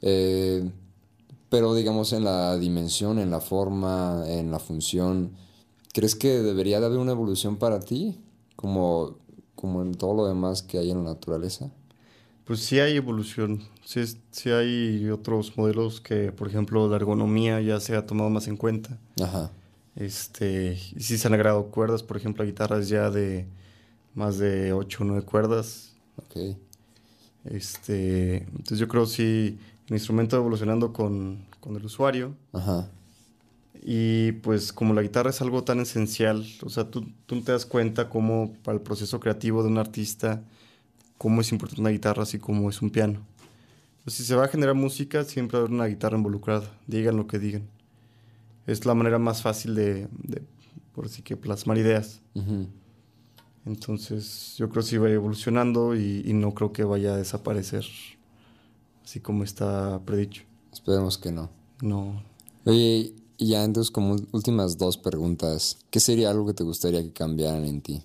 Eh, 0.01 0.68
pero 1.48 1.75
digamos 1.75 2.12
en 2.12 2.25
la 2.25 2.57
dimensión, 2.57 3.18
en 3.18 3.31
la 3.31 3.40
forma, 3.40 4.25
en 4.27 4.51
la 4.51 4.59
función, 4.59 5.33
¿crees 5.92 6.14
que 6.14 6.29
debería 6.40 6.81
de 6.81 6.87
haber 6.87 6.98
una 6.98 7.12
evolución 7.12 7.57
para 7.57 7.81
ti? 7.81 8.18
Como, 8.57 9.16
como 9.55 9.83
en 9.83 9.94
todo 9.94 10.14
lo 10.14 10.27
demás 10.27 10.62
que 10.62 10.79
hay 10.79 10.90
en 10.90 10.98
la 11.05 11.11
naturaleza. 11.11 11.70
Pues 12.44 12.61
sí 12.61 12.81
hay 12.81 12.96
evolución, 12.96 13.62
sí, 13.85 14.01
sí 14.31 14.51
hay 14.51 15.09
otros 15.11 15.57
modelos 15.57 16.01
que, 16.01 16.33
por 16.33 16.48
ejemplo, 16.48 16.88
la 16.88 16.96
ergonomía 16.96 17.61
ya 17.61 17.79
se 17.81 17.94
ha 17.96 18.05
tomado 18.07 18.31
más 18.31 18.48
en 18.48 18.57
cuenta. 18.57 18.98
Ajá. 19.22 19.51
Este, 19.96 20.78
y 20.94 21.00
sí 21.00 21.18
se 21.18 21.28
han 21.28 21.35
agregado 21.35 21.66
cuerdas, 21.66 22.02
por 22.02 22.16
ejemplo, 22.16 22.44
guitarras 22.44 22.88
ya 22.88 23.11
de 23.11 23.46
más 24.14 24.38
de 24.38 24.72
8 24.72 24.98
o 25.02 25.07
9 25.07 25.24
cuerdas. 25.24 25.94
Ok. 26.16 26.57
Este, 27.44 28.38
entonces 28.38 28.78
yo 28.78 28.88
creo 28.88 29.07
sí 29.07 29.59
el 29.88 29.94
instrumento 29.94 30.37
evolucionando 30.37 30.92
con, 30.92 31.44
con 31.61 31.76
el 31.76 31.85
usuario. 31.85 32.35
Ajá. 32.52 32.88
Y 33.85 34.33
pues 34.33 34.72
como 34.72 34.94
la 34.94 35.02
guitarra 35.02 35.31
es 35.31 35.42
algo 35.42 35.64
tan 35.64 35.81
esencial, 35.81 36.46
o 36.62 36.70
sea, 36.70 36.88
tú, 36.88 37.05
tú 37.26 37.42
te 37.42 37.50
das 37.50 37.66
cuenta 37.66 38.09
cómo 38.09 38.55
para 38.62 38.76
el 38.76 38.83
proceso 38.83 39.18
creativo 39.18 39.62
de 39.62 39.68
un 39.68 39.78
artista, 39.78 40.44
cómo 41.18 41.40
es 41.40 41.50
importante 41.50 41.81
una 41.81 41.90
guitarra 41.90 42.22
así 42.22 42.38
como 42.38 42.70
es 42.70 42.81
un 42.81 42.90
piano. 42.90 43.26
Pues, 44.05 44.16
si 44.16 44.24
se 44.24 44.37
va 44.37 44.44
a 44.44 44.48
generar 44.48 44.76
música, 44.76 45.24
siempre 45.24 45.59
va 45.59 45.62
a 45.62 45.66
haber 45.66 45.74
una 45.74 45.87
guitarra 45.87 46.16
involucrada, 46.16 46.70
digan 46.87 47.16
lo 47.16 47.26
que 47.26 47.40
digan. 47.40 47.68
Es 48.66 48.87
la 48.87 48.94
manera 48.94 49.18
más 49.18 49.42
fácil 49.42 49.75
de, 49.75 50.09
de 50.12 50.42
por 50.94 51.07
así 51.07 51.22
que 51.22 51.37
plasmar 51.37 51.79
ideas. 51.79 52.20
Entonces 53.64 54.55
yo 54.57 54.68
creo 54.68 54.83
que 54.83 54.88
sí 54.88 54.98
va 54.98 55.09
evolucionando 55.11 55.94
y, 55.94 56.22
y 56.25 56.33
no 56.33 56.53
creo 56.55 56.72
que 56.72 56.85
vaya 56.85 57.14
a 57.14 57.16
desaparecer 57.16 57.85
así 59.05 59.20
como 59.20 59.44
está 59.44 60.01
predicho. 60.05 60.44
Esperemos 60.72 61.18
que 61.18 61.33
no. 61.33 61.51
No, 61.81 62.22
Oye, 62.64 63.12
y 63.38 63.48
ya 63.48 63.64
entonces 63.64 63.90
como 63.90 64.16
últimas 64.31 64.79
dos 64.79 64.96
preguntas. 64.96 65.79
¿Qué 65.90 66.01
sería 66.01 66.31
algo 66.31 66.46
que 66.46 66.55
te 66.55 66.62
gustaría 66.62 67.03
que 67.03 67.12
cambiaran 67.12 67.64
en 67.64 67.83
ti? 67.83 68.05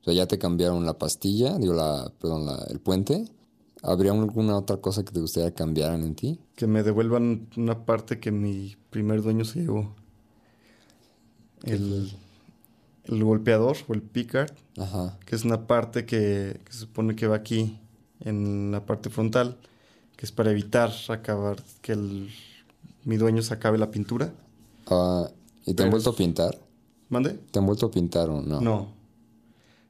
O 0.00 0.04
sea, 0.04 0.14
ya 0.14 0.26
te 0.26 0.38
cambiaron 0.38 0.86
la 0.86 0.98
pastilla, 0.98 1.58
digo, 1.58 1.74
la, 1.74 2.12
perdón, 2.20 2.46
la, 2.46 2.64
el 2.70 2.78
puente. 2.78 3.24
¿Habría 3.82 4.12
alguna 4.12 4.56
otra 4.56 4.78
cosa 4.78 5.04
que 5.04 5.12
te 5.12 5.20
gustaría 5.20 5.50
que 5.50 5.56
cambiaran 5.56 6.02
en 6.02 6.14
ti? 6.14 6.40
que 6.56 6.66
me 6.66 6.82
devuelvan 6.82 7.48
una 7.56 7.84
parte 7.84 8.18
que 8.18 8.32
mi 8.32 8.76
primer 8.90 9.22
dueño 9.22 9.44
se 9.44 9.60
llevó. 9.60 9.94
El, 11.64 12.10
el 13.04 13.24
golpeador 13.24 13.76
o 13.88 13.94
el 13.94 14.02
pickard, 14.02 14.52
Ajá. 14.76 15.16
que 15.24 15.36
es 15.36 15.44
una 15.44 15.66
parte 15.66 16.04
que, 16.04 16.60
que 16.64 16.72
se 16.72 16.80
supone 16.80 17.14
que 17.16 17.26
va 17.28 17.36
aquí, 17.36 17.78
en 18.20 18.72
la 18.72 18.84
parte 18.84 19.10
frontal, 19.10 19.56
que 20.16 20.26
es 20.26 20.32
para 20.32 20.50
evitar 20.50 20.90
acabar 21.08 21.62
que 21.80 21.92
el, 21.92 22.30
mi 23.04 23.16
dueño 23.16 23.42
se 23.42 23.54
acabe 23.54 23.78
la 23.78 23.90
pintura. 23.92 24.32
Ah, 24.88 25.28
¿Y 25.64 25.74
te 25.74 25.82
han 25.84 25.88
Pero- 25.88 25.90
vuelto 25.92 26.10
a 26.10 26.16
pintar? 26.16 26.58
¿Mande? 27.10 27.34
¿Te 27.50 27.58
han 27.60 27.66
vuelto 27.66 27.86
a 27.86 27.90
pintar 27.92 28.28
o 28.30 28.42
no? 28.42 28.60
No. 28.60 28.88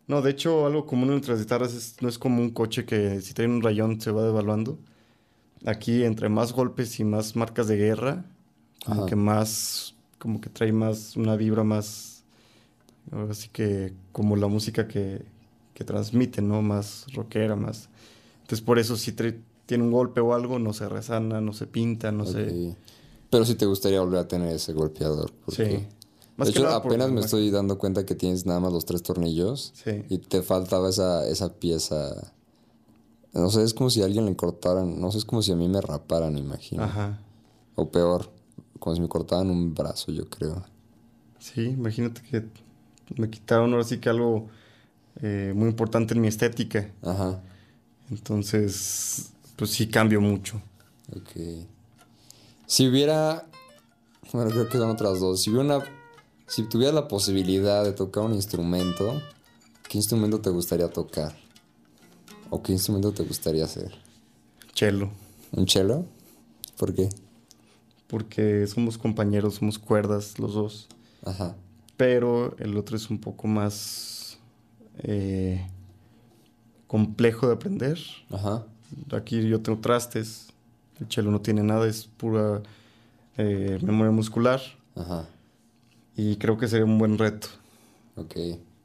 No, 0.08 0.22
de 0.22 0.30
hecho, 0.30 0.66
algo 0.66 0.86
común 0.86 1.12
entre 1.12 1.32
las 1.32 1.40
guitarras 1.40 1.74
es- 1.74 1.96
no 2.00 2.08
es 2.08 2.18
como 2.18 2.40
un 2.40 2.50
coche 2.50 2.84
que 2.84 3.20
si 3.20 3.34
trae 3.34 3.46
un 3.46 3.62
rayón 3.62 4.00
se 4.00 4.10
va 4.10 4.22
devaluando. 4.24 4.78
Aquí, 5.66 6.02
entre 6.04 6.28
más 6.28 6.52
golpes 6.52 6.98
y 6.98 7.04
más 7.04 7.36
marcas 7.36 7.68
de 7.68 7.76
guerra, 7.76 8.24
como 8.84 9.00
Ajá. 9.02 9.06
que 9.10 9.16
más, 9.16 9.94
como 10.18 10.40
que 10.40 10.48
trae 10.50 10.72
más, 10.72 11.16
una 11.16 11.36
vibra 11.36 11.62
más, 11.62 12.24
así 13.30 13.48
que 13.50 13.92
como 14.12 14.36
la 14.36 14.46
música 14.46 14.88
que, 14.88 15.24
que 15.74 15.84
transmite, 15.84 16.40
¿no? 16.42 16.62
Más 16.62 17.06
rockera, 17.12 17.54
más. 17.56 17.88
Entonces, 18.42 18.62
por 18.64 18.78
eso 18.78 18.96
si 18.96 19.12
trae- 19.12 19.40
tiene 19.66 19.84
un 19.84 19.92
golpe 19.92 20.20
o 20.20 20.32
algo, 20.32 20.58
no 20.58 20.72
se 20.72 20.88
resana, 20.88 21.40
no 21.42 21.52
se 21.52 21.66
pinta, 21.66 22.10
no 22.12 22.24
se... 22.24 22.74
Pero 23.30 23.44
sí 23.44 23.56
te 23.56 23.66
gustaría 23.66 24.00
volver 24.00 24.20
a 24.20 24.28
tener 24.28 24.54
ese 24.54 24.72
golpeador. 24.72 25.30
Porque... 25.44 25.80
Sí. 25.80 25.86
Más 26.38 26.48
de 26.48 26.54
que 26.54 26.60
hecho, 26.60 26.70
apenas 26.70 27.10
me 27.10 27.20
estoy 27.20 27.50
dando 27.50 27.78
cuenta 27.78 28.06
que 28.06 28.14
tienes 28.14 28.46
nada 28.46 28.60
más 28.60 28.72
los 28.72 28.84
tres 28.84 29.02
tornillos. 29.02 29.72
Sí. 29.74 30.04
Y 30.08 30.18
te 30.18 30.40
faltaba 30.40 30.88
esa, 30.88 31.28
esa 31.28 31.52
pieza. 31.54 32.32
No 33.32 33.50
sé, 33.50 33.64
es 33.64 33.74
como 33.74 33.90
si 33.90 34.02
a 34.02 34.04
alguien 34.04 34.24
le 34.24 34.36
cortaran. 34.36 35.00
No 35.00 35.10
sé, 35.10 35.18
es 35.18 35.24
como 35.24 35.42
si 35.42 35.50
a 35.50 35.56
mí 35.56 35.68
me 35.68 35.80
raparan, 35.80 36.38
imagino. 36.38 36.84
Ajá. 36.84 37.20
O 37.74 37.90
peor, 37.90 38.30
como 38.78 38.94
si 38.94 39.02
me 39.02 39.08
cortaran 39.08 39.50
un 39.50 39.74
brazo, 39.74 40.12
yo 40.12 40.30
creo. 40.30 40.64
Sí, 41.40 41.64
imagínate 41.64 42.22
que 42.22 42.44
me 43.16 43.28
quitaron 43.28 43.72
ahora 43.72 43.82
sí 43.82 43.98
que 43.98 44.08
algo 44.08 44.46
eh, 45.20 45.52
muy 45.56 45.68
importante 45.68 46.14
en 46.14 46.20
mi 46.20 46.28
estética. 46.28 46.88
Ajá. 47.02 47.42
Entonces, 48.10 49.32
pues 49.56 49.70
sí 49.70 49.88
cambio 49.88 50.20
mucho. 50.20 50.62
Ok. 51.16 51.66
Si 52.66 52.86
hubiera. 52.86 53.44
Bueno, 54.32 54.52
creo 54.52 54.68
que 54.68 54.78
son 54.78 54.90
otras 54.90 55.18
dos. 55.18 55.42
Si 55.42 55.50
hubiera 55.50 55.78
una. 55.78 55.97
Si 56.48 56.62
tuvieras 56.62 56.94
la 56.94 57.08
posibilidad 57.08 57.84
de 57.84 57.92
tocar 57.92 58.24
un 58.24 58.32
instrumento, 58.32 59.20
¿qué 59.86 59.98
instrumento 59.98 60.40
te 60.40 60.48
gustaría 60.48 60.88
tocar? 60.88 61.36
¿O 62.48 62.62
qué 62.62 62.72
instrumento 62.72 63.12
te 63.12 63.22
gustaría 63.22 63.64
hacer? 63.64 63.92
Chelo. 64.72 65.10
¿Un 65.52 65.68
cello? 65.68 66.06
¿Por 66.78 66.94
qué? 66.94 67.10
Porque 68.06 68.66
somos 68.66 68.96
compañeros, 68.96 69.56
somos 69.56 69.78
cuerdas 69.78 70.38
los 70.38 70.54
dos. 70.54 70.88
Ajá. 71.22 71.54
Pero 71.98 72.56
el 72.58 72.78
otro 72.78 72.96
es 72.96 73.10
un 73.10 73.18
poco 73.18 73.46
más 73.46 74.38
eh, 75.00 75.66
complejo 76.86 77.48
de 77.48 77.52
aprender. 77.52 77.98
Ajá. 78.30 78.64
Aquí 79.12 79.46
yo 79.46 79.60
tengo 79.60 79.80
trastes. 79.80 80.48
El 80.98 81.08
chelo 81.08 81.30
no 81.30 81.42
tiene 81.42 81.62
nada, 81.62 81.86
es 81.86 82.06
pura 82.06 82.62
eh, 83.36 83.78
memoria 83.82 84.12
muscular. 84.12 84.62
Ajá. 84.96 85.28
Y 86.18 86.36
creo 86.36 86.58
que 86.58 86.68
sería 86.68 86.84
un 86.84 86.98
buen 86.98 87.16
reto. 87.16 87.48
Ok, 88.16 88.34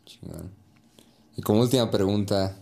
chingón. 0.06 0.52
Y 1.36 1.42
como 1.42 1.60
última 1.62 1.92
pregunta, 1.92 2.56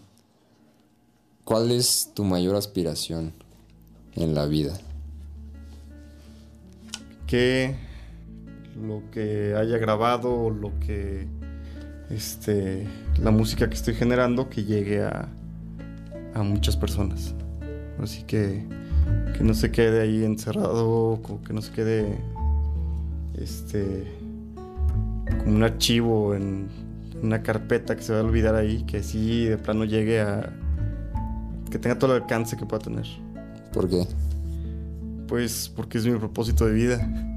¿cuál 1.43 1.69
es 1.69 2.09
tu 2.15 2.23
mayor 2.23 2.55
aspiración 2.55 3.33
en 4.15 4.33
la 4.33 4.47
vida? 4.47 4.79
que 7.31 7.77
lo 8.85 9.03
que 9.09 9.55
haya 9.55 9.77
grabado 9.77 10.33
o 10.33 10.49
lo 10.49 10.77
que 10.81 11.29
este 12.09 12.85
la 13.21 13.31
música 13.31 13.69
que 13.69 13.75
estoy 13.75 13.93
generando 13.93 14.49
que 14.49 14.65
llegue 14.65 15.01
a, 15.01 15.29
a 16.33 16.43
muchas 16.43 16.75
personas 16.75 17.33
así 18.03 18.23
que 18.23 18.65
que 19.37 19.45
no 19.45 19.53
se 19.53 19.71
quede 19.71 20.01
ahí 20.01 20.25
encerrado 20.25 21.21
que 21.47 21.53
no 21.53 21.61
se 21.61 21.71
quede 21.71 22.17
este 23.39 24.20
como 25.39 25.55
un 25.55 25.63
archivo 25.63 26.35
en 26.35 26.67
una 27.21 27.43
carpeta 27.43 27.95
que 27.95 28.01
se 28.03 28.13
va 28.13 28.19
a 28.19 28.23
olvidar 28.23 28.55
ahí 28.55 28.83
que 28.83 29.03
sí 29.03 29.45
de 29.45 29.57
plano 29.57 29.85
llegue 29.85 30.21
a 30.21 30.53
que 31.69 31.77
tenga 31.79 31.97
todo 31.97 32.15
el 32.15 32.21
alcance 32.23 32.57
que 32.57 32.65
pueda 32.65 32.83
tener 32.83 33.05
¿Por 33.73 33.87
qué? 33.89 34.05
pues 35.27 35.71
porque 35.75 35.97
es 35.99 36.05
mi 36.05 36.17
propósito 36.17 36.65
de 36.65 36.73
vida 36.73 37.27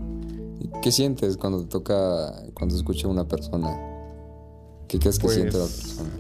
¿Y 0.61 0.71
¿Qué 0.83 0.91
sientes 0.91 1.37
cuando 1.37 1.61
te 1.63 1.67
toca, 1.69 2.33
cuando 2.55 2.75
escucha 2.75 3.07
a 3.07 3.11
una 3.11 3.29
persona? 3.29 3.69
¿Qué 4.89 4.99
crees 4.99 5.19
que 5.19 5.25
Pues, 5.27 5.35
siente 5.37 5.59
la 5.59 5.65
persona? 5.65 6.11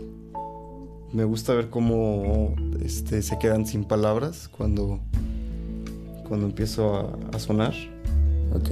Me 1.12 1.24
gusta 1.24 1.54
ver 1.54 1.70
cómo 1.70 2.54
este, 2.82 3.22
se 3.22 3.38
quedan 3.38 3.66
sin 3.66 3.84
palabras 3.84 4.48
cuando, 4.48 5.00
cuando 6.28 6.46
empiezo 6.46 6.94
a, 6.94 7.18
a 7.36 7.38
sonar. 7.38 7.72
Ok, 8.54 8.70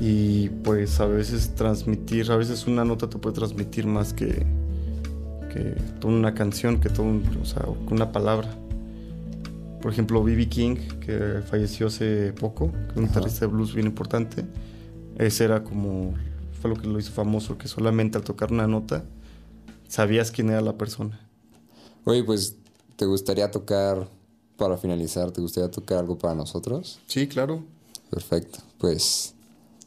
Y 0.00 0.48
pues 0.48 1.00
a 1.00 1.06
veces 1.06 1.54
transmitir, 1.54 2.30
a 2.30 2.36
veces 2.36 2.66
una 2.66 2.84
nota 2.84 3.08
te 3.08 3.18
puede 3.18 3.34
transmitir 3.36 3.86
más 3.86 4.12
que, 4.12 4.44
que 5.52 5.76
toda 6.00 6.12
una 6.14 6.34
canción, 6.34 6.80
que 6.80 6.88
todo 6.90 7.06
un- 7.06 7.24
o 7.40 7.44
sea, 7.44 7.64
una 7.90 8.10
palabra. 8.12 8.54
Por 9.80 9.92
ejemplo, 9.92 10.22
B.B. 10.24 10.48
King, 10.48 10.76
que 11.00 11.42
falleció 11.46 11.88
hace 11.88 12.32
poco, 12.32 12.72
que 12.92 12.98
un 12.98 13.06
guitarrista 13.06 13.40
de 13.40 13.46
blues 13.52 13.74
bien 13.74 13.86
importante. 13.86 14.44
Ese 15.18 15.44
era 15.44 15.62
como, 15.62 16.14
fue 16.60 16.70
lo 16.70 16.76
que 16.76 16.86
lo 16.88 16.98
hizo 16.98 17.12
famoso, 17.12 17.56
que 17.58 17.68
solamente 17.68 18.16
al 18.18 18.24
tocar 18.24 18.50
una 18.50 18.66
nota 18.66 19.04
sabías 19.88 20.30
quién 20.30 20.48
era 20.50 20.60
la 20.62 20.76
persona. 20.76 21.20
Oye, 22.04 22.24
pues, 22.24 22.56
¿te 22.96 23.04
gustaría 23.06 23.50
tocar, 23.50 24.08
para 24.56 24.76
finalizar, 24.78 25.30
¿te 25.30 25.40
gustaría 25.40 25.70
tocar 25.70 25.98
algo 25.98 26.18
para 26.18 26.34
nosotros? 26.34 27.00
Sí, 27.06 27.26
claro. 27.28 27.62
Perfecto, 28.10 28.58
pues, 28.78 29.33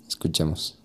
escuchemos. 0.07 0.77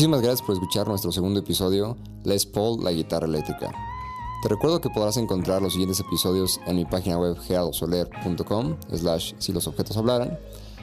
Muchísimas 0.00 0.22
gracias 0.22 0.40
por 0.40 0.54
escuchar 0.54 0.88
nuestro 0.88 1.12
segundo 1.12 1.40
episodio, 1.40 1.94
Les 2.24 2.46
Paul, 2.46 2.82
la 2.82 2.90
guitarra 2.90 3.26
eléctrica. 3.26 3.70
Te 4.42 4.48
recuerdo 4.48 4.80
que 4.80 4.88
podrás 4.88 5.18
encontrar 5.18 5.60
los 5.60 5.74
siguientes 5.74 6.00
episodios 6.00 6.58
en 6.64 6.76
mi 6.76 6.86
página 6.86 7.18
web 7.18 7.38
geraldosoler.com 7.38 8.76
slash 8.94 9.34
si 9.36 9.52
los 9.52 9.66
objetos 9.66 9.98
hablaran, 9.98 10.38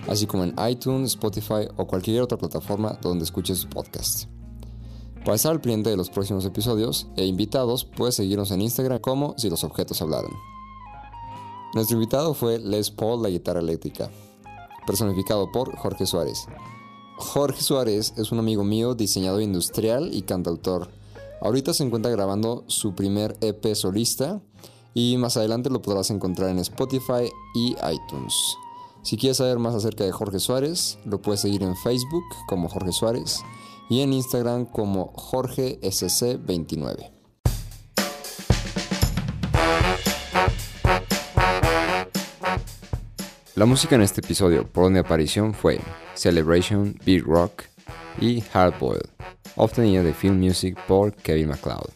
así 0.08 0.28
como 0.28 0.44
en 0.44 0.54
iTunes, 0.70 1.14
Spotify 1.14 1.68
o 1.78 1.88
cualquier 1.88 2.22
otra 2.22 2.38
plataforma 2.38 3.00
donde 3.02 3.24
escuches 3.24 3.66
podcast. 3.66 4.26
Para 5.26 5.34
estar 5.34 5.52
al 5.52 5.62
pendiente 5.62 5.90
de 5.90 5.98
los 5.98 6.12
próximos 6.12 6.46
episodios 6.46 7.08
e 7.16 7.26
invitados, 7.26 7.86
puedes 7.86 8.14
seguirnos 8.14 8.52
en 8.52 8.62
Instagram 8.62 9.00
como 9.00 9.34
si 9.40 9.50
los 9.50 9.64
objetos 9.64 10.00
hablaran. 10.04 10.30
Nuestro 11.74 11.96
invitado 11.96 12.36
fue 12.36 12.60
Les 12.60 12.92
Paul, 12.92 13.24
la 13.24 13.30
guitarra 13.30 13.62
eléctrica, 13.62 14.12
personificado 14.86 15.52
por 15.52 15.76
Jorge 15.76 16.06
Suárez. 16.06 16.46
Jorge 17.18 17.62
Suárez 17.62 18.14
es 18.16 18.32
un 18.32 18.38
amigo 18.38 18.64
mío, 18.64 18.94
diseñador 18.94 19.42
industrial 19.42 20.12
y 20.14 20.22
cantautor. 20.22 20.90
Ahorita 21.42 21.74
se 21.74 21.84
encuentra 21.84 22.12
grabando 22.12 22.64
su 22.68 22.94
primer 22.94 23.36
EP 23.42 23.74
solista 23.74 24.40
y 24.94 25.18
más 25.18 25.36
adelante 25.36 25.72
lo 25.72 25.82
podrás 25.82 26.12
encontrar 26.12 26.52
en 26.52 26.60
Spotify 26.60 27.32
y 27.56 27.76
iTunes. 27.92 28.36
Si 29.02 29.18
quieres 29.18 29.38
saber 29.38 29.58
más 29.58 29.74
acerca 29.74 30.04
de 30.04 30.12
Jorge 30.12 30.40
Suárez, 30.40 31.00
lo 31.06 31.20
puedes 31.20 31.42
seguir 31.42 31.64
en 31.64 31.76
Facebook 31.76 32.24
como 32.48 32.70
Jorge 32.70 32.92
Suárez 32.92 33.42
y 33.90 34.02
en 34.02 34.14
Instagram 34.14 34.66
como 34.66 35.12
JorgeSC29. 35.14 37.17
La 43.58 43.66
música 43.66 43.96
en 43.96 44.04
este 44.04 44.22
episodio 44.22 44.68
por 44.68 44.84
donde 44.84 45.00
aparición 45.00 45.52
fue 45.52 45.80
Celebration, 46.14 46.96
Beat 47.04 47.24
Rock 47.24 47.64
y 48.22 48.42
Hardboiled, 48.54 49.10
obtenida 49.56 50.04
de 50.04 50.14
Film 50.14 50.38
Music 50.40 50.78
por 50.88 51.12
Kevin 51.16 51.48
MacLeod. 51.48 51.90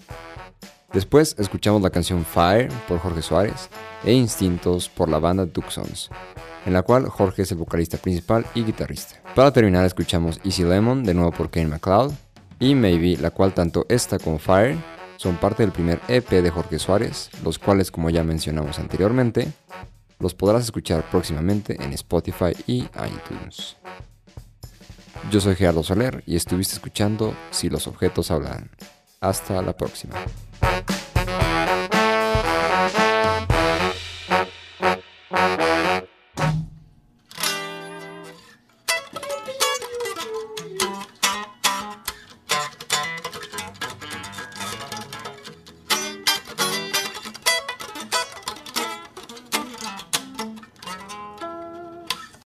Después 0.92 1.36
escuchamos 1.38 1.84
la 1.84 1.92
canción 1.92 2.26
Fire 2.26 2.68
por 2.88 2.98
Jorge 2.98 3.22
Suárez 3.22 3.70
e 4.04 4.12
Instintos 4.12 4.90
por 4.90 5.08
la 5.08 5.20
banda 5.20 5.46
Tucsons, 5.46 6.10
en 6.66 6.74
la 6.74 6.82
cual 6.82 7.08
Jorge 7.08 7.44
es 7.44 7.52
el 7.52 7.60
vocalista 7.60 8.00
principal 8.00 8.44
y 8.56 8.64
guitarrista. 8.64 9.22
Para 9.36 9.54
terminar 9.54 9.86
escuchamos 9.86 10.42
Easy 10.44 10.64
Lemon 10.64 11.04
de 11.04 11.14
nuevo 11.14 11.32
por 11.32 11.52
Kevin 11.52 11.70
MacLeod 11.70 12.12
y 12.60 12.74
Maybe, 12.74 13.18
la 13.18 13.30
cual 13.30 13.54
tanto 13.54 13.86
esta 13.88 14.18
como 14.18 14.40
Fire 14.40 14.80
son 15.18 15.36
parte 15.36 15.62
del 15.62 15.72
primer 15.72 16.02
EP 16.08 16.28
de 16.28 16.50
Jorge 16.50 16.80
Suárez, 16.80 17.30
los 17.44 17.60
cuales 17.60 17.92
como 17.92 18.10
ya 18.10 18.24
mencionamos 18.24 18.80
anteriormente, 18.80 19.54
los 20.22 20.34
podrás 20.36 20.64
escuchar 20.64 21.10
próximamente 21.10 21.76
en 21.84 21.94
Spotify 21.94 22.52
y 22.68 22.84
iTunes. 22.84 23.76
Yo 25.32 25.42
soy 25.42 25.56
Gerardo 25.56 25.84
Soler 25.84 26.24
y 26.26 26.36
estuviste 26.36 26.76
escuchando 26.76 27.36
Si 27.52 27.70
los 27.70 27.88
objetos 27.88 28.32
hablan. 28.32 28.70
Hasta 29.20 29.62
la 29.62 29.76
próxima. 29.76 30.16